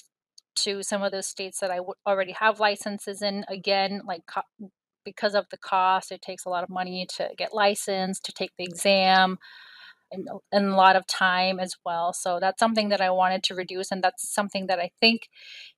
to 0.63 0.83
some 0.83 1.01
of 1.01 1.13
those 1.13 1.27
states 1.27 1.61
that 1.61 1.71
I 1.71 1.77
w- 1.77 1.93
already 2.05 2.33
have 2.33 2.59
licenses 2.59 3.21
in. 3.21 3.45
Again, 3.47 4.01
like 4.05 4.23
co- 4.27 4.69
because 5.07 5.35
of 5.35 5.45
the 5.49 5.57
cost, 5.57 6.11
it 6.11 6.21
takes 6.21 6.43
a 6.43 6.49
lot 6.49 6.65
of 6.65 6.69
money 6.69 7.07
to 7.15 7.29
get 7.37 7.53
licensed, 7.53 8.25
to 8.25 8.33
take 8.33 8.51
the 8.57 8.65
exam, 8.65 9.37
and, 10.11 10.27
and 10.51 10.65
a 10.67 10.75
lot 10.75 10.97
of 10.97 11.07
time 11.07 11.61
as 11.61 11.75
well. 11.85 12.11
So 12.11 12.39
that's 12.41 12.59
something 12.59 12.89
that 12.89 12.99
I 12.99 13.09
wanted 13.09 13.41
to 13.43 13.55
reduce. 13.55 13.89
And 13.89 14.03
that's 14.03 14.27
something 14.29 14.67
that 14.67 14.79
I 14.79 14.91
think, 14.99 15.29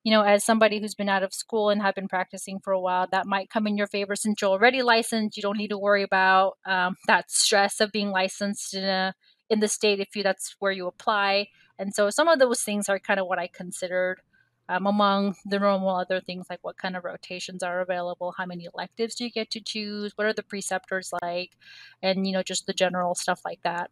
you 0.04 0.12
know, 0.12 0.24
as 0.24 0.44
somebody 0.44 0.80
who's 0.80 0.96
been 0.96 1.10
out 1.10 1.22
of 1.22 1.34
school 1.34 1.70
and 1.70 1.82
have 1.84 1.96
been 1.96 2.08
practicing 2.08 2.60
for 2.60 2.74
a 2.74 2.80
while, 2.80 3.08
that 3.12 3.28
might 3.28 3.52
come 3.52 3.68
in 3.68 3.78
your 3.78 3.88
favor 3.88 4.16
since 4.16 4.42
you're 4.42 4.52
already 4.52 4.82
licensed. 4.82 5.38
You 5.38 5.44
don't 5.44 5.58
need 5.58 5.70
to 5.70 5.78
worry 5.78 6.04
about 6.04 6.58
um, 6.66 6.96
that 7.06 7.30
stress 7.30 7.80
of 7.80 7.92
being 7.92 8.10
licensed 8.10 8.74
in 8.74 8.84
a 8.84 9.14
in 9.50 9.62
the 9.62 9.68
state 9.68 10.00
if 10.00 10.16
you 10.16 10.24
that's 10.24 10.56
where 10.60 10.72
you 10.72 10.88
apply. 10.88 11.48
And 11.80 11.94
so 11.94 12.10
some 12.10 12.28
of 12.28 12.40
those 12.40 12.62
things 12.62 12.90
are 12.90 13.00
kind 13.00 13.20
of 13.20 13.26
what 13.26 13.40
I 13.40 13.48
considered 13.48 14.22
um, 14.70 14.86
among 14.86 15.36
the 15.46 15.58
normal 15.58 15.96
other 15.96 16.22
things 16.22 16.46
like 16.50 16.60
what 16.62 16.78
kind 16.78 16.96
of 16.96 17.04
rotations 17.04 17.64
are 17.64 17.82
available, 17.82 18.34
how 18.38 18.46
many 18.46 18.68
electives 18.72 19.16
do 19.16 19.24
you 19.24 19.32
get 19.32 19.50
to 19.52 19.60
choose, 19.60 20.14
what 20.16 20.28
are 20.28 20.34
the 20.34 20.44
preceptors 20.44 21.12
like, 21.24 21.58
and 22.04 22.28
you 22.28 22.34
know 22.34 22.44
just 22.44 22.68
the 22.68 22.74
general 22.74 23.16
stuff 23.16 23.42
like 23.44 23.60
that. 23.64 23.90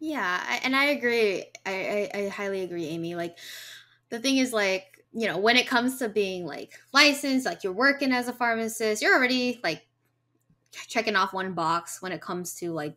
Yeah, 0.00 0.60
and 0.64 0.74
I 0.74 0.86
agree. 0.86 1.44
I, 1.66 2.08
I 2.14 2.18
I 2.18 2.28
highly 2.28 2.62
agree, 2.62 2.86
Amy. 2.86 3.14
Like 3.16 3.36
the 4.08 4.18
thing 4.18 4.38
is 4.38 4.52
like 4.52 5.04
you 5.12 5.26
know 5.28 5.36
when 5.36 5.58
it 5.58 5.66
comes 5.66 5.98
to 5.98 6.08
being 6.08 6.46
like 6.46 6.72
licensed, 6.94 7.44
like 7.44 7.62
you're 7.62 7.72
working 7.74 8.10
as 8.10 8.28
a 8.28 8.32
pharmacist, 8.32 9.02
you're 9.02 9.14
already 9.14 9.60
like 9.62 9.82
checking 10.86 11.16
off 11.16 11.34
one 11.34 11.52
box 11.52 12.00
when 12.00 12.12
it 12.12 12.22
comes 12.22 12.54
to 12.54 12.72
like 12.72 12.96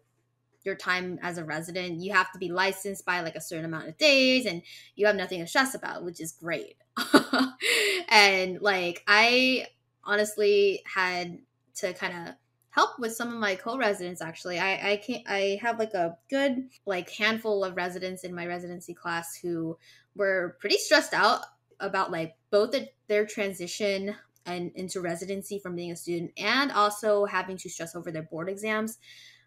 your 0.63 0.75
time 0.75 1.19
as 1.21 1.37
a 1.37 1.43
resident. 1.43 1.99
You 1.99 2.13
have 2.13 2.31
to 2.31 2.39
be 2.39 2.49
licensed 2.49 3.05
by 3.05 3.21
like 3.21 3.35
a 3.35 3.41
certain 3.41 3.65
amount 3.65 3.87
of 3.87 3.97
days 3.97 4.45
and 4.45 4.61
you 4.95 5.07
have 5.07 5.15
nothing 5.15 5.39
to 5.39 5.47
stress 5.47 5.75
about, 5.75 6.03
which 6.03 6.21
is 6.21 6.31
great. 6.31 6.75
and 8.09 8.61
like 8.61 9.03
I 9.07 9.67
honestly 10.03 10.81
had 10.85 11.39
to 11.75 11.93
kind 11.93 12.27
of 12.27 12.35
help 12.69 12.99
with 12.99 13.13
some 13.13 13.29
of 13.33 13.39
my 13.39 13.55
co-residents 13.55 14.21
actually. 14.21 14.59
I 14.59 14.91
I 14.91 14.97
can't. 14.97 15.23
I 15.27 15.59
have 15.61 15.79
like 15.79 15.93
a 15.93 16.17
good 16.29 16.69
like 16.85 17.09
handful 17.09 17.63
of 17.63 17.75
residents 17.75 18.23
in 18.23 18.33
my 18.33 18.47
residency 18.47 18.93
class 18.93 19.35
who 19.35 19.77
were 20.15 20.57
pretty 20.59 20.77
stressed 20.77 21.13
out 21.13 21.41
about 21.79 22.11
like 22.11 22.35
both 22.51 22.71
the, 22.71 22.87
their 23.07 23.25
transition 23.25 24.15
and 24.45 24.71
into 24.75 25.01
residency 25.01 25.59
from 25.59 25.75
being 25.75 25.91
a 25.91 25.95
student 25.95 26.31
and 26.37 26.71
also 26.71 27.25
having 27.25 27.57
to 27.57 27.69
stress 27.69 27.95
over 27.95 28.11
their 28.11 28.23
board 28.23 28.49
exams 28.49 28.97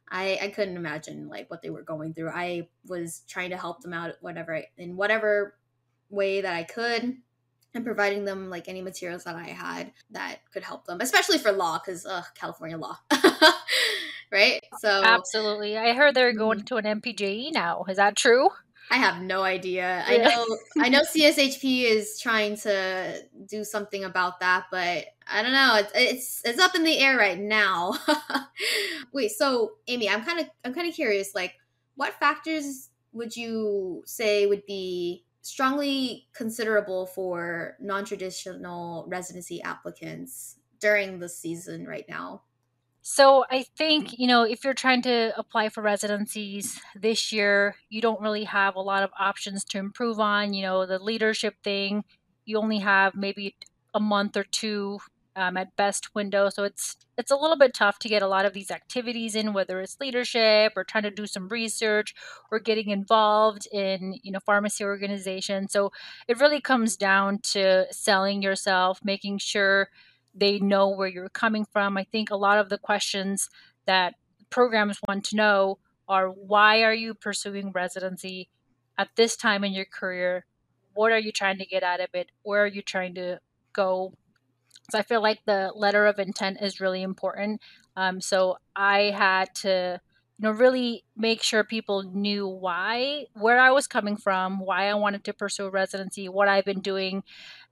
I, 0.09 0.39
I 0.43 0.49
couldn't 0.49 0.77
imagine 0.77 1.29
like 1.29 1.51
what 1.51 1.63
they 1.63 1.71
were 1.71 1.83
going 1.83 2.15
through. 2.15 2.31
I 2.31 2.69
was 2.87 3.23
trying 3.29 3.51
to 3.51 3.57
help 3.57 3.83
them 3.83 3.93
out 3.93 4.15
whatever 4.21 4.63
in 4.77 4.97
whatever 4.97 5.55
way 6.11 6.41
that 6.41 6.55
I 6.55 6.63
could 6.63 7.17
and 7.75 7.85
providing 7.85 8.25
them 8.25 8.51
like 8.51 8.69
any 8.69 8.83
materials 8.83 9.25
that 9.25 9.35
I 9.35 9.49
had 9.49 9.93
that 10.11 10.39
could 10.53 10.63
help 10.63 10.87
them, 10.87 11.01
especially 11.01 11.39
for 11.39 11.53
law 11.53 11.79
because 11.79 12.07
uh, 12.07 12.23
California 12.35 12.77
law. 12.77 12.99
right? 14.31 14.61
So 14.79 15.03
Absolutely. 15.05 15.77
I 15.77 15.93
heard 15.93 16.15
they're 16.15 16.33
going 16.33 16.61
mm-hmm. 16.61 16.67
to 16.67 16.77
an 16.77 17.01
MPJE 17.01 17.53
now. 17.53 17.85
Is 17.89 17.97
that 17.97 18.17
true? 18.17 18.49
I 18.91 18.97
have 18.97 19.23
no 19.23 19.43
idea. 19.43 20.05
I 20.07 20.19
know 20.19 20.59
I 20.79 20.89
know 20.89 21.03
CSHP 21.03 21.85
is 21.85 22.21
trying 22.21 22.57
to 22.59 23.23
do 23.47 23.65
something 23.65 24.05
about 24.05 24.41
that, 24.41 24.67
but 24.71 25.07
I 25.27 25.43
don't 25.43 25.53
know. 25.53 25.77
It's 25.77 25.93
it's, 25.95 26.43
it's 26.45 26.61
up 26.61 26.75
in 26.75 26.85
the 26.85 26.99
air 26.99 27.17
right 27.17 27.39
now. 27.39 27.95
Wait, 29.13 29.31
so 29.33 29.73
Amy, 29.89 30.09
I'm 30.09 30.25
kind 30.25 30.41
of 30.41 30.47
I'm 30.65 30.75
kind 30.75 30.89
of 30.89 30.95
curious. 30.95 31.35
Like, 31.35 31.55
what 31.97 32.15
factors 32.21 32.91
would 33.13 33.37
you 33.37 34.03
say 34.07 34.47
would 34.47 34.67
be 34.67 35.25
strongly 35.41 36.27
considerable 36.35 37.07
for 37.07 37.77
non-traditional 37.81 39.07
residency 39.09 39.63
applicants 39.63 40.57
during 40.81 41.19
the 41.19 41.29
season 41.29 41.87
right 41.87 42.07
now? 42.09 42.43
So 43.07 43.45
I 43.51 43.65
think, 43.77 44.19
you 44.19 44.27
know, 44.27 44.45
if 44.45 44.65
you're 44.65 44.73
trying 44.73 45.03
to 45.03 45.33
apply 45.39 45.69
for 45.69 45.83
residencies 45.83 46.81
this 46.95 47.33
year, 47.33 47.77
you 47.91 48.01
don't 48.01 48.21
really 48.23 48.45
have 48.45 48.77
a 48.77 48.81
lot 48.81 49.03
of 49.03 49.11
options 49.19 49.63
to 49.67 49.79
improve 49.79 50.19
on. 50.19 50.55
You 50.55 50.63
know, 50.63 50.87
the 50.87 50.99
leadership 50.99 51.57
thing, 51.63 52.05
you 52.47 52.57
only 52.57 52.79
have 52.79 53.15
maybe 53.15 53.57
a 53.93 54.01
month 54.01 54.39
or 54.39 54.45
two 54.45 55.01
um, 55.37 55.59
at 55.59 55.77
best 55.77 56.15
window. 56.15 56.49
So 56.49 56.65
it's 56.65 56.97
it's 57.19 57.31
a 57.31 57.37
little 57.37 57.59
bit 57.59 57.75
tough 57.75 57.99
to 58.01 58.09
get 58.09 58.23
a 58.23 58.27
lot 58.27 58.47
of 58.47 58.55
these 58.55 58.71
activities 58.71 59.35
in, 59.37 59.53
whether 59.53 59.81
it's 59.81 60.01
leadership 60.01 60.73
or 60.75 60.83
trying 60.83 61.03
to 61.05 61.11
do 61.11 61.27
some 61.27 61.49
research 61.49 62.15
or 62.51 62.59
getting 62.59 62.89
involved 62.89 63.69
in 63.71 64.15
you 64.23 64.33
know 64.33 64.41
pharmacy 64.47 64.83
organizations. 64.83 65.73
So 65.73 65.93
it 66.27 66.41
really 66.41 66.61
comes 66.61 66.97
down 66.97 67.41
to 67.53 67.87
selling 67.93 68.41
yourself, 68.43 69.01
making 69.05 69.39
sure 69.39 69.89
they 70.35 70.59
know 70.59 70.89
where 70.89 71.09
you're 71.09 71.29
coming 71.29 71.65
from. 71.65 71.97
I 71.97 72.05
think 72.05 72.31
a 72.31 72.37
lot 72.37 72.59
of 72.59 72.69
the 72.69 72.79
questions 72.79 73.49
that 73.87 74.15
programs 74.51 74.99
want 75.07 75.25
to 75.27 75.37
know 75.37 75.79
are 76.09 76.29
why 76.29 76.83
are 76.83 76.95
you 76.95 77.15
pursuing 77.15 77.73
residency 77.73 78.49
at 78.99 79.09
this 79.17 79.37
time 79.37 79.65
in 79.65 79.73
your 79.73 79.85
career? 79.85 80.45
What 80.95 81.13
are 81.13 81.19
you 81.19 81.33
trying 81.33 81.59
to 81.59 81.67
get 81.67 81.83
out 81.83 82.01
of 82.01 82.09
it? 82.15 82.31
Where 82.43 82.65
are 82.65 82.69
you 82.69 82.83
trying 82.83 83.15
to 83.15 83.41
go? 83.73 84.13
So 84.91 84.99
I 84.99 85.03
feel 85.03 85.23
like 85.23 85.41
the 85.47 85.73
letter 85.75 86.07
of 86.07 86.19
intent 86.19 86.59
is 86.61 86.81
really 86.81 87.03
important. 87.03 87.61
Um, 87.97 88.21
so 88.21 88.59
I 88.77 89.13
had 89.17 89.55
to, 89.57 90.01
you 90.39 90.43
know, 90.43 90.51
really 90.51 91.05
make 91.17 91.43
sure 91.43 91.65
people 91.65 92.03
knew 92.03 92.47
why, 92.47 93.27
where 93.35 93.59
I 93.59 93.71
was 93.71 93.87
coming 93.87 94.17
from, 94.17 94.61
why 94.61 94.89
I 94.89 94.95
wanted 94.95 95.25
to 95.25 95.33
pursue 95.33 95.69
residency, 95.69 96.29
what 96.29 96.49
I've 96.49 96.65
been 96.65 96.81
doing 96.81 97.23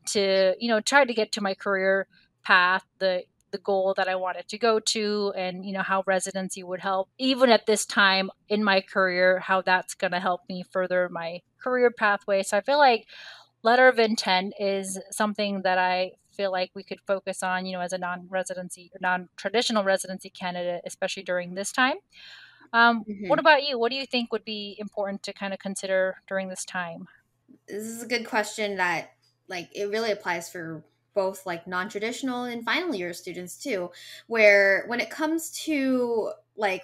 to, 0.07 0.55
you 0.59 0.69
know, 0.69 0.81
try 0.81 1.05
to 1.05 1.15
get 1.15 1.33
to 1.33 1.41
my 1.41 1.55
career 1.55 2.07
path, 2.45 2.85
the 2.99 3.25
the 3.53 3.59
goal 3.59 3.95
that 3.97 4.09
I 4.09 4.17
wanted 4.17 4.49
to 4.49 4.59
go 4.59 4.81
to 4.81 5.33
and 5.37 5.65
you 5.65 5.73
know 5.73 5.83
how 5.83 6.03
residency 6.07 6.63
would 6.63 6.81
help 6.81 7.11
even 7.19 7.51
at 7.51 7.67
this 7.67 7.85
time 7.87 8.31
in 8.49 8.65
my 8.65 8.81
career 8.81 9.39
how 9.41 9.61
that's 9.61 9.95
going 9.95 10.13
to 10.13 10.21
help 10.21 10.41
me 10.49 10.65
further 10.73 11.09
my 11.11 11.43
career 11.63 11.91
pathway. 11.91 12.43
So 12.43 12.57
I 12.57 12.63
feel 12.63 12.79
like 12.79 13.07
letter 13.63 13.89
of 13.89 13.99
intent 13.99 14.55
is 14.59 14.99
something 15.11 15.63
that 15.63 15.79
I 15.79 16.13
feel 16.33 16.51
like 16.51 16.71
we 16.75 16.83
could 16.83 17.01
focus 17.07 17.43
on 17.43 17.67
you 17.67 17.73
know 17.73 17.81
as 17.81 17.93
a 17.93 17.99
non-residency 17.99 18.91
non-traditional 19.01 19.85
residency 19.85 20.31
candidate 20.31 20.81
especially 20.87 21.23
during 21.23 21.55
this 21.55 21.71
time. 21.71 21.97
Um, 22.73 23.05
mm-hmm. 23.05 23.29
what 23.29 23.39
about 23.39 23.65
you? 23.65 23.79
What 23.79 23.91
do 23.91 23.97
you 23.97 24.07
think 24.07 24.33
would 24.33 24.47
be 24.47 24.77
important 24.79 25.23
to 25.25 25.35
kind 25.35 25.53
of 25.53 25.59
consider 25.59 26.17
during 26.27 26.49
this 26.49 26.65
time? 26.65 27.07
This 27.69 27.85
is 27.85 28.03
a 28.03 28.07
good 28.07 28.27
question 28.27 28.77
that 28.77 29.13
like 29.47 29.69
it 29.75 29.91
really 29.91 30.11
applies 30.11 30.51
for 30.51 30.83
both 31.15 31.47
like 31.47 31.67
non-traditional 31.67 32.45
and 32.45 32.65
final 32.65 32.95
year 32.95 33.13
students 33.13 33.57
too 33.57 33.91
where 34.27 34.85
when 34.87 35.01
it 35.01 35.11
comes 35.11 35.51
to 35.51 36.31
like 36.57 36.83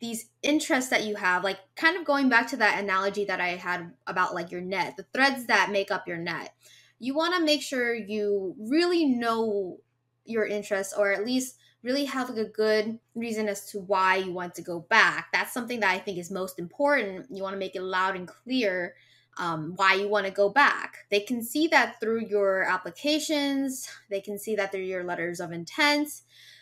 these 0.00 0.30
interests 0.42 0.90
that 0.90 1.04
you 1.04 1.14
have 1.14 1.44
like 1.44 1.58
kind 1.76 1.96
of 1.96 2.04
going 2.04 2.28
back 2.28 2.46
to 2.46 2.56
that 2.56 2.82
analogy 2.82 3.24
that 3.24 3.40
i 3.40 3.48
had 3.48 3.92
about 4.06 4.34
like 4.34 4.50
your 4.50 4.60
net 4.60 4.96
the 4.96 5.06
threads 5.14 5.46
that 5.46 5.70
make 5.70 5.90
up 5.90 6.08
your 6.08 6.16
net 6.16 6.54
you 6.98 7.14
want 7.14 7.34
to 7.34 7.44
make 7.44 7.62
sure 7.62 7.94
you 7.94 8.54
really 8.58 9.04
know 9.04 9.78
your 10.24 10.46
interests 10.46 10.94
or 10.96 11.12
at 11.12 11.24
least 11.24 11.56
really 11.82 12.04
have 12.04 12.28
like 12.28 12.38
a 12.38 12.44
good 12.44 12.98
reason 13.14 13.48
as 13.48 13.70
to 13.70 13.78
why 13.78 14.16
you 14.16 14.32
want 14.32 14.54
to 14.54 14.62
go 14.62 14.80
back. 14.80 15.28
That's 15.32 15.52
something 15.52 15.80
that 15.80 15.90
i 15.90 15.98
think 15.98 16.18
is 16.18 16.30
most 16.30 16.58
important. 16.58 17.26
You 17.30 17.42
want 17.42 17.54
to 17.54 17.58
make 17.58 17.74
it 17.74 17.82
loud 17.82 18.16
and 18.16 18.28
clear 18.28 18.94
um, 19.38 19.72
why 19.76 19.94
you 19.94 20.08
want 20.08 20.26
to 20.26 20.32
go 20.32 20.48
back. 20.48 20.98
They 21.10 21.20
can 21.20 21.42
see 21.42 21.68
that 21.68 22.00
through 22.00 22.26
your 22.26 22.64
applications, 22.64 23.88
they 24.10 24.20
can 24.20 24.38
see 24.38 24.56
that 24.56 24.72
through 24.72 24.82
your 24.82 25.04
letters 25.04 25.40
of 25.40 25.52
intent. 25.52 26.08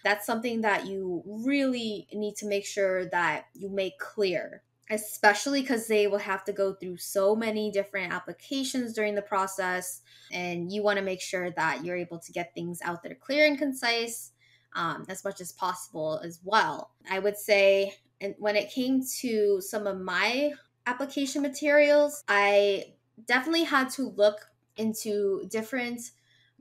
That's 0.05 0.27
something 0.27 0.61
that 0.63 0.87
you 0.87 1.23
really 1.27 2.07
need 2.13 2.37
to 2.37 2.47
make 2.47 2.65
sure 2.65 3.07
that 3.07 3.47
you 3.55 3.69
make 3.69 3.99
clear, 3.99 4.63
especially 4.91 5.63
because 5.63 5.89
they 5.89 6.07
will 6.07 6.19
have 6.19 6.45
to 6.45 6.53
go 6.53 6.73
through 6.75 6.99
so 6.99 7.35
many 7.35 7.71
different 7.71 8.13
applications 8.13 8.93
during 8.93 9.15
the 9.15 9.23
process. 9.23 10.03
And 10.31 10.71
you 10.73 10.83
want 10.83 10.99
to 10.99 11.05
make 11.05 11.21
sure 11.21 11.51
that 11.51 11.85
you're 11.85 11.97
able 11.97 12.19
to 12.21 12.33
get 12.33 12.55
things 12.55 12.81
out 12.85 13.03
there 13.03 13.15
clear 13.15 13.47
and 13.47 13.59
concise. 13.59 14.33
Um, 14.75 15.07
as 15.09 15.25
much 15.25 15.41
as 15.41 15.51
possible 15.51 16.21
as 16.23 16.41
well. 16.45 16.91
I 17.11 17.21
would 17.21 17.39
say, 17.39 17.95
and 18.21 18.35
when 18.39 18.55
it 18.55 18.71
came 18.71 19.03
to 19.21 19.63
some 19.63 19.87
of 19.87 19.99
my 19.99 20.53
application 20.89 21.43
materials, 21.43 22.25
I 22.29 22.95
definitely 23.27 23.65
had 23.65 23.91
to 23.91 24.09
look 24.17 24.49
into 24.79 25.47
different 25.51 26.01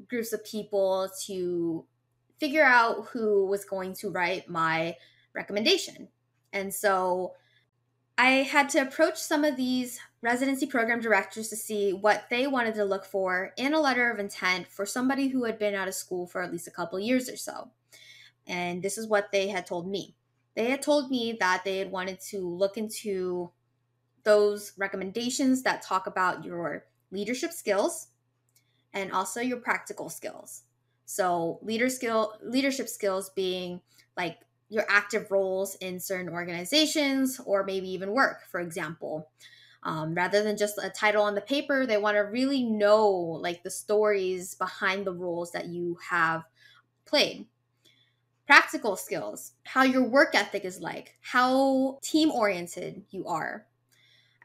groups 0.10 0.34
of 0.34 0.44
people 0.44 1.10
to 1.26 1.86
figure 2.38 2.64
out 2.64 3.08
who 3.08 3.46
was 3.46 3.64
going 3.64 3.94
to 3.94 4.10
write 4.10 4.50
my 4.50 4.98
recommendation. 5.34 6.10
And 6.52 6.74
so 6.74 7.34
I 8.18 8.30
had 8.44 8.68
to 8.70 8.80
approach 8.80 9.18
some 9.18 9.46
of 9.46 9.56
these 9.56 10.00
residency 10.22 10.66
program 10.66 11.00
directors 11.00 11.48
to 11.50 11.56
see 11.56 11.94
what 11.94 12.26
they 12.30 12.48
wanted 12.48 12.76
to 12.76 12.84
look 12.86 13.06
for 13.06 13.54
in 13.56 13.74
a 13.74 13.80
letter 13.80 14.12
of 14.12 14.20
intent 14.20 14.68
for 14.68 14.86
somebody 14.86 15.30
who 15.30 15.46
had 15.46 15.58
been 15.58 15.74
out 15.74 15.88
of 15.88 15.94
school 15.94 16.28
for 16.28 16.42
at 16.44 16.52
least 16.52 16.68
a 16.68 16.72
couple 16.72 17.00
years 17.00 17.30
or 17.30 17.38
so. 17.38 17.70
And 18.46 18.84
this 18.84 18.98
is 18.98 19.08
what 19.08 19.32
they 19.32 19.48
had 19.48 19.66
told 19.66 19.88
me. 19.88 20.16
They 20.56 20.70
had 20.70 20.82
told 20.82 21.10
me 21.12 21.38
that 21.40 21.64
they 21.64 21.78
had 21.78 21.92
wanted 21.92 22.20
to 22.32 22.40
look 22.40 22.78
into 22.78 23.52
those 24.28 24.74
recommendations 24.78 25.64
that 25.64 25.82
talk 25.82 26.06
about 26.06 26.44
your 26.44 26.84
leadership 27.12 27.54
skills 27.54 28.10
and 28.94 29.10
also 29.14 29.40
your 29.40 29.56
practical 29.56 30.10
skills. 30.10 30.64
So, 31.06 31.60
leader 31.62 31.88
skill 31.88 32.34
leadership 32.44 32.90
skills 32.90 33.30
being 33.30 33.80
like 34.18 34.40
your 34.68 34.84
active 34.90 35.32
roles 35.32 35.76
in 35.76 35.98
certain 35.98 36.28
organizations 36.28 37.40
or 37.46 37.64
maybe 37.64 37.90
even 37.90 38.12
work, 38.12 38.42
for 38.52 38.60
example. 38.60 39.30
Um, 39.84 40.14
rather 40.14 40.44
than 40.44 40.58
just 40.58 40.78
a 40.78 40.90
title 40.90 41.24
on 41.24 41.34
the 41.34 41.40
paper, 41.40 41.86
they 41.86 41.98
want 41.98 42.16
to 42.16 42.22
really 42.22 42.64
know 42.64 43.08
like 43.08 43.64
the 43.64 43.72
stories 43.72 44.56
behind 44.56 45.06
the 45.06 45.14
roles 45.14 45.54
that 45.54 45.68
you 45.68 45.98
have 46.10 46.44
played. 47.06 47.46
Practical 48.46 48.98
skills, 48.98 49.54
how 49.64 49.84
your 49.84 50.04
work 50.04 50.36
ethic 50.36 50.66
is 50.66 50.82
like, 50.82 51.16
how 51.22 52.00
team 52.02 52.30
oriented 52.30 53.04
you 53.12 53.26
are, 53.28 53.66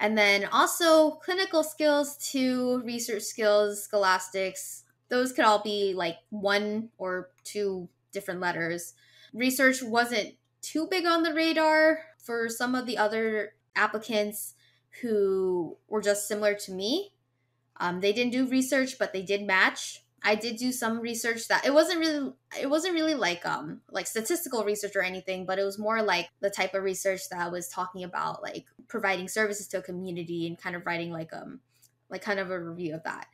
and 0.02 0.18
then 0.18 0.46
also 0.50 1.12
clinical 1.12 1.62
skills 1.62 2.16
to 2.32 2.82
research 2.84 3.22
skills, 3.22 3.84
scholastics, 3.84 4.82
those 5.08 5.32
could 5.32 5.44
all 5.44 5.62
be 5.62 5.94
like 5.94 6.16
one 6.30 6.88
or 6.98 7.30
two 7.44 7.88
different 8.10 8.40
letters. 8.40 8.94
Research 9.32 9.80
wasn't 9.80 10.34
too 10.60 10.88
big 10.90 11.06
on 11.06 11.22
the 11.22 11.32
radar 11.32 12.00
for 12.18 12.48
some 12.48 12.74
of 12.74 12.84
the 12.84 12.98
other 12.98 13.54
applicants 13.76 14.54
who 15.02 15.76
were 15.88 16.02
just 16.02 16.26
similar 16.26 16.54
to 16.54 16.72
me. 16.72 17.12
Um, 17.76 18.00
they 18.00 18.12
didn't 18.12 18.32
do 18.32 18.48
research, 18.48 18.98
but 18.98 19.12
they 19.12 19.22
did 19.22 19.46
match. 19.46 20.02
I 20.24 20.34
did 20.34 20.56
do 20.56 20.72
some 20.72 21.00
research 21.00 21.46
that 21.48 21.64
it 21.64 21.74
wasn't 21.74 22.00
really 22.00 22.32
it 22.60 22.70
wasn't 22.70 22.94
really 22.94 23.14
like 23.14 23.44
um 23.44 23.80
like 23.90 24.06
statistical 24.06 24.64
research 24.64 24.94
or 24.94 25.02
anything, 25.02 25.46
but 25.46 25.58
it 25.58 25.64
was 25.64 25.78
more 25.78 26.02
like 26.02 26.28
the 26.40 26.50
type 26.50 26.74
of 26.74 26.84
research 26.84 27.28
that 27.30 27.40
I 27.40 27.48
was 27.48 27.68
talking 27.68 28.04
about 28.04 28.42
like 28.42 28.66
providing 28.92 29.26
services 29.26 29.66
to 29.66 29.78
a 29.78 29.82
community 29.82 30.46
and 30.46 30.60
kind 30.60 30.76
of 30.76 30.84
writing 30.86 31.10
like 31.10 31.32
um 31.32 31.58
like 32.10 32.22
kind 32.22 32.38
of 32.38 32.50
a 32.50 32.60
review 32.60 32.94
of 32.94 33.02
that. 33.04 33.26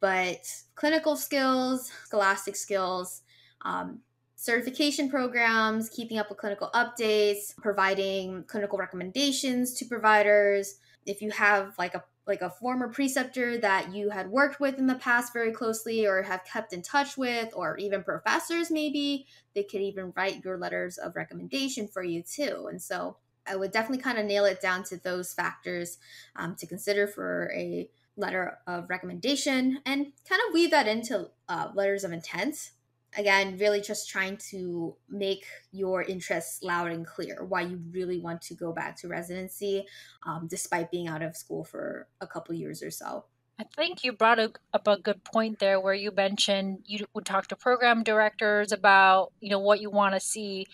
But 0.00 0.46
clinical 0.76 1.16
skills, 1.16 1.90
scholastic 2.04 2.54
skills, 2.54 3.22
um, 3.62 4.00
certification 4.36 5.10
programs, 5.10 5.88
keeping 5.88 6.18
up 6.18 6.28
with 6.28 6.38
clinical 6.38 6.70
updates, 6.74 7.56
providing 7.56 8.44
clinical 8.44 8.78
recommendations 8.78 9.74
to 9.74 9.84
providers. 9.84 10.76
If 11.06 11.20
you 11.20 11.32
have 11.32 11.74
like 11.76 11.94
a 11.94 12.04
like 12.26 12.40
a 12.40 12.48
former 12.48 12.88
preceptor 12.88 13.58
that 13.58 13.94
you 13.94 14.08
had 14.10 14.30
worked 14.30 14.58
with 14.60 14.78
in 14.78 14.86
the 14.86 14.94
past 14.94 15.32
very 15.32 15.52
closely 15.52 16.06
or 16.06 16.22
have 16.22 16.44
kept 16.44 16.72
in 16.72 16.80
touch 16.80 17.18
with 17.18 17.50
or 17.54 17.76
even 17.76 18.02
professors 18.02 18.70
maybe 18.70 19.26
they 19.54 19.62
could 19.62 19.82
even 19.82 20.10
write 20.16 20.42
your 20.42 20.56
letters 20.56 20.96
of 20.96 21.16
recommendation 21.16 21.86
for 21.86 22.02
you 22.02 22.22
too 22.22 22.66
and 22.70 22.80
so 22.80 23.18
i 23.46 23.56
would 23.56 23.72
definitely 23.72 24.02
kind 24.02 24.18
of 24.18 24.26
nail 24.26 24.44
it 24.44 24.60
down 24.60 24.82
to 24.82 24.96
those 24.98 25.32
factors 25.32 25.98
um, 26.36 26.54
to 26.54 26.66
consider 26.66 27.06
for 27.06 27.50
a 27.54 27.88
letter 28.16 28.58
of 28.66 28.88
recommendation 28.88 29.80
and 29.84 30.12
kind 30.28 30.40
of 30.46 30.54
weave 30.54 30.70
that 30.70 30.86
into 30.86 31.28
uh, 31.48 31.68
letters 31.74 32.04
of 32.04 32.12
intent 32.12 32.70
again, 33.16 33.56
really 33.58 33.80
just 33.80 34.08
trying 34.08 34.36
to 34.36 34.94
make 35.08 35.44
your 35.72 36.02
interests 36.02 36.62
loud 36.62 36.90
and 36.90 37.06
clear 37.06 37.44
why 37.44 37.62
you 37.62 37.80
really 37.90 38.18
want 38.18 38.42
to 38.42 38.54
go 38.54 38.72
back 38.72 38.96
to 38.96 39.08
residency 39.08 39.84
um, 40.26 40.46
despite 40.48 40.90
being 40.90 41.08
out 41.08 41.22
of 41.22 41.36
school 41.36 41.64
for 41.64 42.08
a 42.20 42.26
couple 42.26 42.54
years 42.54 42.82
or 42.82 42.90
so. 42.90 43.24
I 43.56 43.64
think 43.76 44.02
you 44.02 44.12
brought 44.12 44.40
up 44.40 44.58
a 44.88 44.98
good 44.98 45.22
point 45.22 45.60
there 45.60 45.78
where 45.78 45.94
you 45.94 46.10
mentioned 46.10 46.80
you 46.86 47.06
would 47.14 47.24
talk 47.24 47.46
to 47.48 47.56
program 47.56 48.02
directors 48.02 48.72
about, 48.72 49.32
you 49.40 49.48
know, 49.48 49.60
what 49.60 49.80
you 49.80 49.90
want 49.90 50.14
to 50.14 50.20
see 50.20 50.66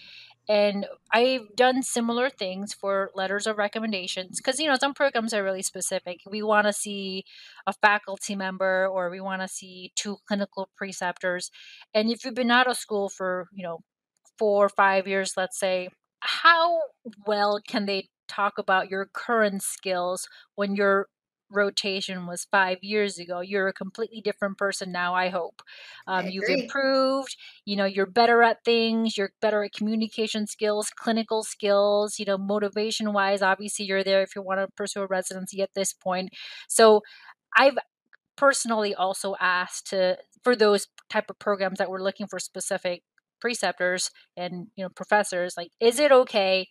and 0.50 0.84
I've 1.12 1.54
done 1.54 1.84
similar 1.84 2.28
things 2.28 2.74
for 2.74 3.12
letters 3.14 3.46
of 3.46 3.56
recommendations 3.56 4.40
because, 4.40 4.58
you 4.58 4.66
know, 4.66 4.74
some 4.74 4.94
programs 4.94 5.32
are 5.32 5.44
really 5.44 5.62
specific. 5.62 6.22
We 6.28 6.42
want 6.42 6.66
to 6.66 6.72
see 6.72 7.22
a 7.68 7.72
faculty 7.72 8.34
member 8.34 8.88
or 8.88 9.10
we 9.10 9.20
want 9.20 9.42
to 9.42 9.48
see 9.48 9.92
two 9.94 10.16
clinical 10.26 10.68
preceptors. 10.76 11.52
And 11.94 12.10
if 12.10 12.24
you've 12.24 12.34
been 12.34 12.50
out 12.50 12.66
of 12.66 12.76
school 12.76 13.08
for, 13.08 13.46
you 13.52 13.62
know, 13.62 13.78
four 14.40 14.66
or 14.66 14.70
five 14.70 15.06
years, 15.06 15.34
let's 15.36 15.56
say, 15.56 15.90
how 16.18 16.80
well 17.28 17.60
can 17.64 17.86
they 17.86 18.08
talk 18.26 18.54
about 18.58 18.90
your 18.90 19.08
current 19.14 19.62
skills 19.62 20.26
when 20.56 20.74
you're 20.74 21.06
rotation 21.50 22.26
was 22.26 22.46
five 22.50 22.78
years 22.82 23.18
ago. 23.18 23.40
You're 23.40 23.68
a 23.68 23.72
completely 23.72 24.20
different 24.20 24.58
person 24.58 24.92
now, 24.92 25.14
I 25.14 25.28
hope. 25.28 25.62
Um, 26.06 26.26
I 26.26 26.30
you've 26.30 26.48
improved, 26.48 27.36
you 27.64 27.76
know, 27.76 27.84
you're 27.84 28.06
better 28.06 28.42
at 28.42 28.64
things, 28.64 29.16
you're 29.16 29.32
better 29.40 29.64
at 29.64 29.72
communication 29.72 30.46
skills, 30.46 30.90
clinical 30.90 31.42
skills, 31.42 32.18
you 32.18 32.24
know, 32.24 32.38
motivation 32.38 33.12
wise. 33.12 33.42
Obviously, 33.42 33.84
you're 33.86 34.04
there 34.04 34.22
if 34.22 34.34
you 34.36 34.42
want 34.42 34.60
to 34.60 34.68
pursue 34.76 35.02
a 35.02 35.06
residency 35.06 35.62
at 35.62 35.74
this 35.74 35.92
point. 35.92 36.30
So 36.68 37.02
I've 37.56 37.78
personally 38.36 38.94
also 38.94 39.34
asked 39.40 39.88
to 39.88 40.18
for 40.42 40.56
those 40.56 40.88
type 41.10 41.28
of 41.30 41.38
programs 41.38 41.78
that 41.78 41.90
we're 41.90 42.02
looking 42.02 42.26
for 42.26 42.38
specific 42.38 43.02
preceptors 43.40 44.10
and 44.36 44.68
you 44.76 44.84
know 44.84 44.88
professors 44.90 45.54
like 45.56 45.70
is 45.80 45.98
it 45.98 46.12
okay 46.12 46.68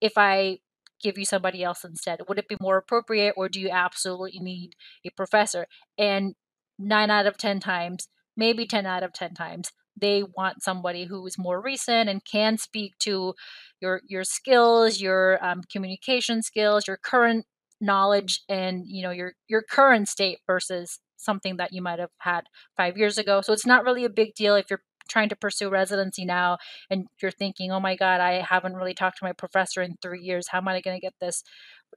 if 0.00 0.12
i 0.16 0.58
give 1.02 1.18
you 1.18 1.24
somebody 1.24 1.62
else 1.62 1.84
instead? 1.84 2.20
Would 2.28 2.38
it 2.38 2.48
be 2.48 2.56
more 2.60 2.76
appropriate, 2.76 3.34
or 3.36 3.48
do 3.48 3.60
you 3.60 3.70
absolutely 3.70 4.40
need 4.40 4.74
a 5.04 5.10
professor? 5.10 5.66
And 5.96 6.34
nine 6.78 7.10
out 7.10 7.26
of 7.26 7.36
10 7.36 7.60
times, 7.60 8.08
maybe 8.36 8.66
10 8.66 8.86
out 8.86 9.02
of 9.02 9.12
10 9.12 9.34
times, 9.34 9.72
they 10.00 10.22
want 10.22 10.62
somebody 10.62 11.04
who 11.06 11.26
is 11.26 11.38
more 11.38 11.60
recent 11.60 12.08
and 12.08 12.24
can 12.24 12.56
speak 12.58 12.96
to 13.00 13.34
your 13.80 14.00
your 14.06 14.24
skills, 14.24 15.00
your 15.00 15.44
um, 15.44 15.62
communication 15.70 16.42
skills, 16.42 16.86
your 16.86 16.96
current 16.96 17.46
knowledge, 17.80 18.42
and 18.48 18.84
you 18.86 19.02
know 19.02 19.10
your 19.10 19.32
your 19.48 19.62
current 19.62 20.08
state 20.08 20.38
versus 20.46 21.00
something 21.16 21.56
that 21.56 21.72
you 21.72 21.82
might 21.82 21.98
have 21.98 22.10
had 22.18 22.44
five 22.76 22.96
years 22.96 23.18
ago. 23.18 23.40
So 23.40 23.52
it's 23.52 23.66
not 23.66 23.84
really 23.84 24.04
a 24.04 24.10
big 24.10 24.34
deal 24.34 24.54
if 24.54 24.66
you're 24.70 24.82
trying 25.08 25.28
to 25.30 25.36
pursue 25.36 25.68
residency 25.68 26.24
now 26.24 26.58
and 26.90 27.06
you're 27.20 27.30
thinking, 27.30 27.72
oh 27.72 27.80
my 27.80 27.96
God, 27.96 28.20
I 28.20 28.42
haven't 28.42 28.74
really 28.74 28.94
talked 28.94 29.18
to 29.18 29.24
my 29.24 29.32
professor 29.32 29.82
in 29.82 29.96
three 30.00 30.20
years. 30.20 30.48
How 30.48 30.58
am 30.58 30.68
I 30.68 30.80
going 30.80 30.96
to 30.96 31.04
get 31.04 31.14
this 31.20 31.42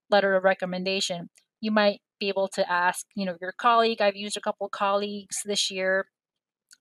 letter 0.10 0.36
of 0.36 0.44
recommendation? 0.44 1.30
You 1.60 1.72
might 1.72 2.00
be 2.20 2.30
able 2.30 2.48
to 2.50 2.72
ask, 2.72 3.06
you 3.16 3.26
know, 3.26 3.36
your 3.42 3.54
colleague. 3.58 4.02
I've 4.02 4.16
used 4.16 4.38
a 4.38 4.42
couple 4.42 4.66
of 4.66 4.72
colleagues 4.72 5.38
this 5.46 5.70
year. 5.70 6.06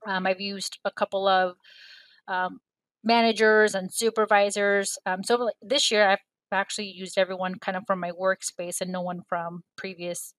Um, 0.06 0.26
I've 0.26 0.40
used 0.40 0.78
a 0.84 0.90
couple 0.90 1.28
of 1.28 1.56
um, 2.28 2.60
managers 3.04 3.74
and 3.74 3.92
supervisors. 3.92 4.98
Um, 5.04 5.22
so 5.22 5.50
this 5.60 5.90
year, 5.90 6.08
I've 6.08 6.18
actually 6.52 6.90
used 6.90 7.18
everyone 7.18 7.56
kind 7.56 7.76
of 7.76 7.84
from 7.86 8.00
my 8.00 8.10
workspace 8.10 8.80
and 8.80 8.90
no 8.90 9.02
one 9.02 9.20
from 9.28 9.62
previous 9.76 10.34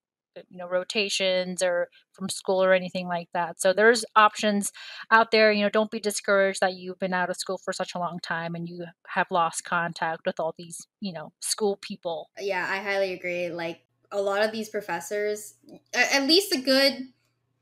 you 0.50 0.58
know 0.58 0.68
rotations 0.68 1.62
or 1.62 1.90
from 2.14 2.30
school 2.30 2.64
or 2.64 2.74
anything 2.74 3.08
like 3.08 3.30
that. 3.34 3.62
So 3.62 3.74
there's 3.74 4.06
options 4.16 4.72
out 5.12 5.32
there 5.32 5.52
you 5.52 5.64
know 5.64 5.70
don't 5.70 5.92
be 5.92 6.00
discouraged 6.00 6.60
that 6.62 6.76
you've 6.76 7.00
been 7.00 7.14
out 7.14 7.30
of 7.30 7.38
school 7.38 7.58
for 7.58 7.74
such 7.74 7.96
a 7.96 8.00
long 8.00 8.20
time 8.22 8.56
and 8.56 8.68
you 8.68 8.86
have 9.08 9.28
lost 9.32 9.64
contact 9.64 10.22
with 10.26 10.40
all 10.40 10.54
these 10.58 10.88
you 11.00 11.14
know 11.14 11.34
school 11.40 11.78
people. 11.82 12.30
Yeah 12.40 12.68
i 12.70 12.78
highly 12.78 13.14
agree 13.14 13.50
like 13.50 13.82
a 14.12 14.22
lot 14.22 14.44
of 14.44 14.52
these 14.52 14.70
professors 14.70 15.56
at 15.94 16.28
least 16.28 16.54
a 16.54 16.60
good 16.60 17.08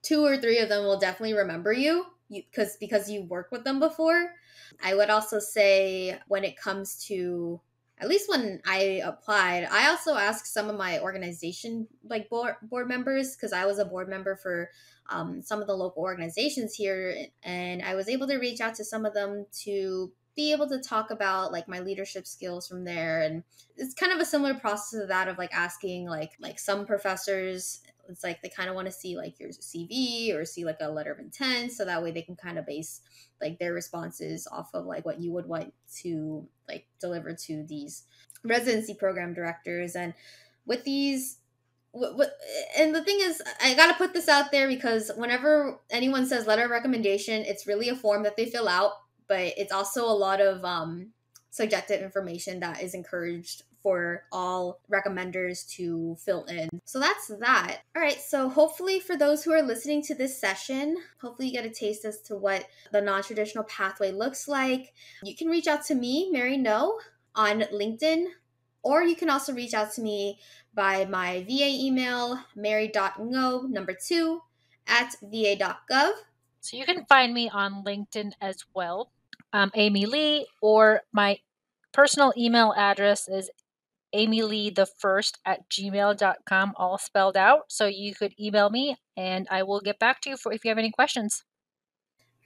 two 0.02 0.26
or 0.26 0.38
three 0.38 0.60
of 0.60 0.70
them 0.70 0.84
will 0.84 1.00
definitely 1.00 1.36
remember 1.36 1.72
you 1.72 2.06
because 2.30 2.78
because 2.78 3.10
you 3.10 3.24
worked 3.24 3.52
with 3.52 3.64
them 3.64 3.80
before. 3.80 4.34
I 4.84 4.96
would 4.96 5.10
also 5.10 5.40
say 5.40 6.20
when 6.28 6.44
it 6.44 6.58
comes 6.58 7.04
to 7.08 7.60
at 8.00 8.08
least 8.08 8.30
when 8.30 8.62
I 8.66 9.02
applied, 9.04 9.68
I 9.70 9.90
also 9.90 10.16
asked 10.16 10.54
some 10.54 10.70
of 10.70 10.78
my 10.78 11.00
organization 11.00 11.88
like 12.08 12.30
board 12.30 12.56
board 12.62 12.88
members 12.88 13.36
because 13.36 13.52
I 13.52 13.66
was 13.66 13.80
a 13.80 13.86
board 13.86 14.08
member 14.08 14.36
for 14.36 14.70
um, 15.10 15.42
some 15.42 15.62
of 15.62 15.68
the 15.68 15.76
local 15.76 16.04
organizations 16.04 16.76
here, 16.76 17.16
and 17.44 17.82
I 17.82 17.96
was 17.96 18.08
able 18.08 18.28
to 18.28 18.38
reach 18.38 18.62
out 18.62 18.76
to 18.76 18.86
some 18.86 19.06
of 19.06 19.14
them 19.14 19.46
to 19.64 20.12
be 20.36 20.54
able 20.54 20.70
to 20.70 20.80
talk 20.80 21.12
about 21.12 21.52
like 21.52 21.68
my 21.68 21.80
leadership 21.80 22.26
skills 22.26 22.66
from 22.66 22.86
there 22.86 23.24
and 23.24 23.44
it's 23.76 23.94
kind 23.94 24.14
of 24.14 24.20
a 24.20 24.26
similar 24.26 24.54
process 24.54 25.02
to 25.02 25.06
that 25.06 25.28
of 25.28 25.38
like 25.38 25.54
asking 25.54 26.08
like 26.08 26.32
like 26.40 26.58
some 26.58 26.86
professors 26.86 27.82
it's 28.10 28.24
like 28.24 28.42
they 28.42 28.50
kind 28.50 28.70
of 28.70 28.76
want 28.76 28.88
to 28.88 28.92
see 28.92 29.16
like 29.16 29.40
your 29.40 29.50
CV 29.50 30.36
or 30.36 30.44
see 30.44 30.66
like 30.66 30.78
a 30.82 30.90
letter 30.90 31.12
of 31.12 31.20
intent 31.20 31.72
so 31.72 31.86
that 31.86 32.02
way 32.02 32.12
they 32.12 32.22
can 32.22 32.36
kind 32.36 32.58
of 32.58 32.66
base 32.66 33.02
like 33.42 33.60
their 33.60 33.74
responses 33.74 34.48
off 34.52 34.72
of 34.74 34.86
like 34.86 35.06
what 35.06 35.20
you 35.20 35.32
would 35.32 35.46
want 35.46 35.74
to 36.02 36.48
like 36.68 36.88
deliver 37.00 37.34
to 37.34 37.64
these 37.68 38.04
residency 38.44 38.94
program 38.94 39.34
directors. 39.34 39.96
And 39.96 40.14
with 40.66 40.84
these 40.84 41.38
and 42.78 42.94
the 42.94 43.04
thing 43.04 43.18
is 43.20 43.42
i 43.64 43.74
gotta 43.74 43.96
put 43.96 44.14
this 44.14 44.30
out 44.30 44.52
there 44.52 44.68
because 44.68 45.10
whenever 45.18 45.80
anyone 45.90 46.24
says 46.24 46.46
letter 46.46 46.66
of 46.66 46.70
recommendation 46.70 47.44
it's 47.48 47.66
really 47.66 47.90
a 47.90 47.96
form 47.96 48.22
that 48.22 48.38
they 48.38 48.46
fill 48.46 48.68
out 48.68 48.92
but 49.28 49.54
it's 49.58 49.72
also 49.72 50.06
a 50.06 50.14
lot 50.14 50.40
of 50.40 50.64
um, 50.64 51.08
subjective 51.50 52.04
information 52.04 52.60
that 52.60 52.84
is 52.84 52.94
encouraged 52.94 53.64
for 53.82 54.24
all 54.32 54.80
recommenders 54.92 55.68
to 55.76 56.16
fill 56.20 56.46
in. 56.46 56.70
So 56.86 57.00
that's 57.00 57.28
that. 57.40 57.80
All 57.96 58.02
right, 58.02 58.20
so 58.20 58.50
hopefully 58.50 59.00
for 59.00 59.16
those 59.16 59.44
who 59.44 59.52
are 59.52 59.62
listening 59.62 60.02
to 60.04 60.16
this 60.16 60.40
session, 60.40 60.98
hopefully 61.22 61.48
you 61.48 61.54
get 61.54 61.66
a 61.66 61.70
taste 61.70 62.06
as 62.06 62.22
to 62.24 62.36
what 62.36 62.66
the 62.92 63.02
non-traditional 63.02 63.64
pathway 63.66 64.12
looks 64.12 64.48
like. 64.48 64.94
You 65.24 65.36
can 65.36 65.48
reach 65.48 65.68
out 65.68 65.86
to 65.86 65.96
me, 65.96 66.30
Mary 66.32 66.58
Ngo, 66.58 66.92
on 67.36 67.62
LinkedIn, 67.62 68.28
or 68.84 69.04
you 69.04 69.16
can 69.16 69.30
also 69.30 69.54
reach 69.54 69.74
out 69.74 69.94
to 69.94 70.02
me 70.02 70.40
by 70.74 71.06
my 71.06 71.44
VA 71.48 71.70
email, 71.70 72.40
mary.ngo 72.56 73.70
number 73.70 73.94
two 73.94 74.42
at 74.88 75.16
va.gov. 75.22 76.12
So 76.62 76.78
you 76.78 76.86
can 76.86 77.06
find 77.06 77.34
me 77.34 77.50
on 77.50 77.84
LinkedIn 77.86 78.34
as 78.42 78.66
well, 78.74 79.12
um, 79.54 79.72
Amy 79.76 80.06
Lee, 80.06 80.48
or 80.62 81.02
my 81.12 81.40
personal 81.92 82.34
email 82.38 82.74
address 82.78 83.28
is 83.28 83.50
Amy 84.14 84.42
Lee 84.42 84.70
the 84.70 84.86
first 84.86 85.40
at 85.46 85.70
gmail.com, 85.70 86.74
all 86.76 86.98
spelled 86.98 87.38
out. 87.38 87.66
So 87.70 87.86
you 87.86 88.16
could 88.16 88.34
email 88.40 88.70
me 88.70 88.98
and 89.16 89.48
I 89.50 89.64
will 89.64 89.82
get 89.82 90.00
back 90.00 90.22
to 90.22 90.32
you 90.32 90.38
for 90.38 90.52
if 90.52 90.64
you 90.64 90.70
have 90.70 90.78
any 90.78 90.92
questions. 90.92 91.44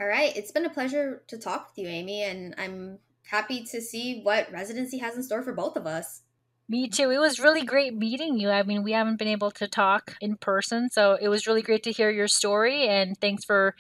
All 0.02 0.08
right. 0.08 0.36
It's 0.36 0.52
been 0.52 0.66
a 0.66 0.70
pleasure 0.70 1.24
to 1.28 1.38
talk 1.38 1.70
with 1.70 1.86
you, 1.86 1.90
Amy, 1.90 2.24
and 2.24 2.56
I'm 2.58 3.00
happy 3.26 3.64
to 3.64 3.82
see 3.82 4.22
what 4.22 4.52
residency 4.52 4.98
has 4.98 5.16
in 5.16 5.24
store 5.24 5.44
for 5.44 5.54
both 5.54 5.78
of 5.78 5.88
us. 5.88 6.22
Me 6.68 6.88
too. 6.88 7.10
It 7.10 7.20
was 7.20 7.40
really 7.40 7.64
great 7.64 7.96
meeting 7.96 8.40
you. 8.40 8.50
I 8.50 8.64
mean, 8.64 8.84
we 8.84 8.94
haven't 8.94 9.20
been 9.20 9.28
able 9.28 9.52
to 9.52 9.68
talk 9.68 10.16
in 10.22 10.38
person, 10.38 10.90
so 10.90 11.18
it 11.22 11.28
was 11.28 11.46
really 11.46 11.62
great 11.62 11.84
to 11.84 11.92
hear 11.92 12.10
your 12.10 12.28
story. 12.28 12.88
And 12.88 13.20
thanks 13.20 13.44
for, 13.44 13.76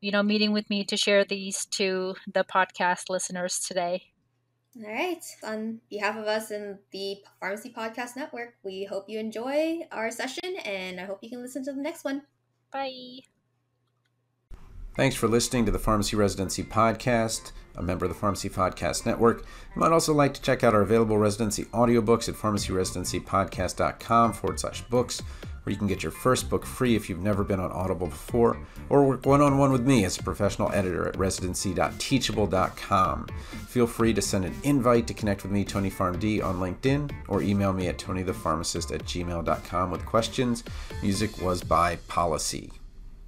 you 0.00 0.10
know, 0.10 0.22
meeting 0.22 0.52
with 0.52 0.68
me 0.68 0.84
to 0.84 0.96
share 0.96 1.24
these 1.24 1.64
to 1.66 2.16
the 2.32 2.44
podcast 2.44 3.08
listeners 3.08 3.60
today. 3.60 4.13
All 4.76 4.92
right. 4.92 5.22
On 5.44 5.80
behalf 5.88 6.16
of 6.16 6.26
us 6.26 6.50
and 6.50 6.78
the 6.90 7.18
Pharmacy 7.38 7.72
Podcast 7.72 8.16
Network, 8.16 8.54
we 8.64 8.84
hope 8.84 9.08
you 9.08 9.20
enjoy 9.20 9.80
our 9.92 10.10
session 10.10 10.56
and 10.64 11.00
I 11.00 11.04
hope 11.04 11.18
you 11.22 11.30
can 11.30 11.40
listen 11.40 11.64
to 11.66 11.72
the 11.72 11.80
next 11.80 12.04
one. 12.04 12.22
Bye. 12.72 13.20
Thanks 14.96 15.16
for 15.16 15.28
listening 15.28 15.64
to 15.66 15.72
the 15.72 15.78
Pharmacy 15.78 16.14
Residency 16.16 16.62
Podcast, 16.62 17.50
a 17.76 17.82
member 17.82 18.04
of 18.04 18.10
the 18.10 18.18
Pharmacy 18.18 18.48
Podcast 18.48 19.04
Network. 19.04 19.40
You 19.74 19.80
might 19.80 19.90
also 19.90 20.14
like 20.14 20.34
to 20.34 20.42
check 20.42 20.62
out 20.62 20.72
our 20.72 20.82
available 20.82 21.18
residency 21.18 21.64
audiobooks 21.66 22.28
at 22.28 22.36
pharmacyresidencypodcast.com 22.36 24.32
forward 24.32 24.60
slash 24.60 24.82
books, 24.82 25.20
where 25.64 25.72
you 25.72 25.78
can 25.78 25.88
get 25.88 26.02
your 26.02 26.12
first 26.12 26.48
book 26.48 26.64
free 26.64 26.94
if 26.94 27.08
you've 27.08 27.22
never 27.22 27.42
been 27.42 27.58
on 27.58 27.72
Audible 27.72 28.08
before, 28.08 28.58
or 28.88 29.04
work 29.04 29.26
one 29.26 29.40
on 29.40 29.58
one 29.58 29.72
with 29.72 29.86
me 29.86 30.04
as 30.04 30.18
a 30.18 30.22
professional 30.22 30.70
editor 30.72 31.08
at 31.08 31.16
residency.teachable.com. 31.16 33.26
Feel 33.66 33.86
free 33.86 34.14
to 34.14 34.22
send 34.22 34.44
an 34.44 34.54
invite 34.62 35.06
to 35.06 35.14
connect 35.14 35.42
with 35.42 35.52
me, 35.52 35.64
Tony 35.64 35.90
PharmD, 35.90 36.44
on 36.44 36.56
LinkedIn, 36.56 37.10
or 37.28 37.42
email 37.42 37.72
me 37.72 37.88
at 37.88 37.98
tonythepharmacist 37.98 38.94
at 38.94 39.04
gmail.com 39.04 39.90
with 39.90 40.06
questions. 40.06 40.64
Music 41.02 41.40
was 41.40 41.62
by 41.62 41.96
Policy. 42.08 42.70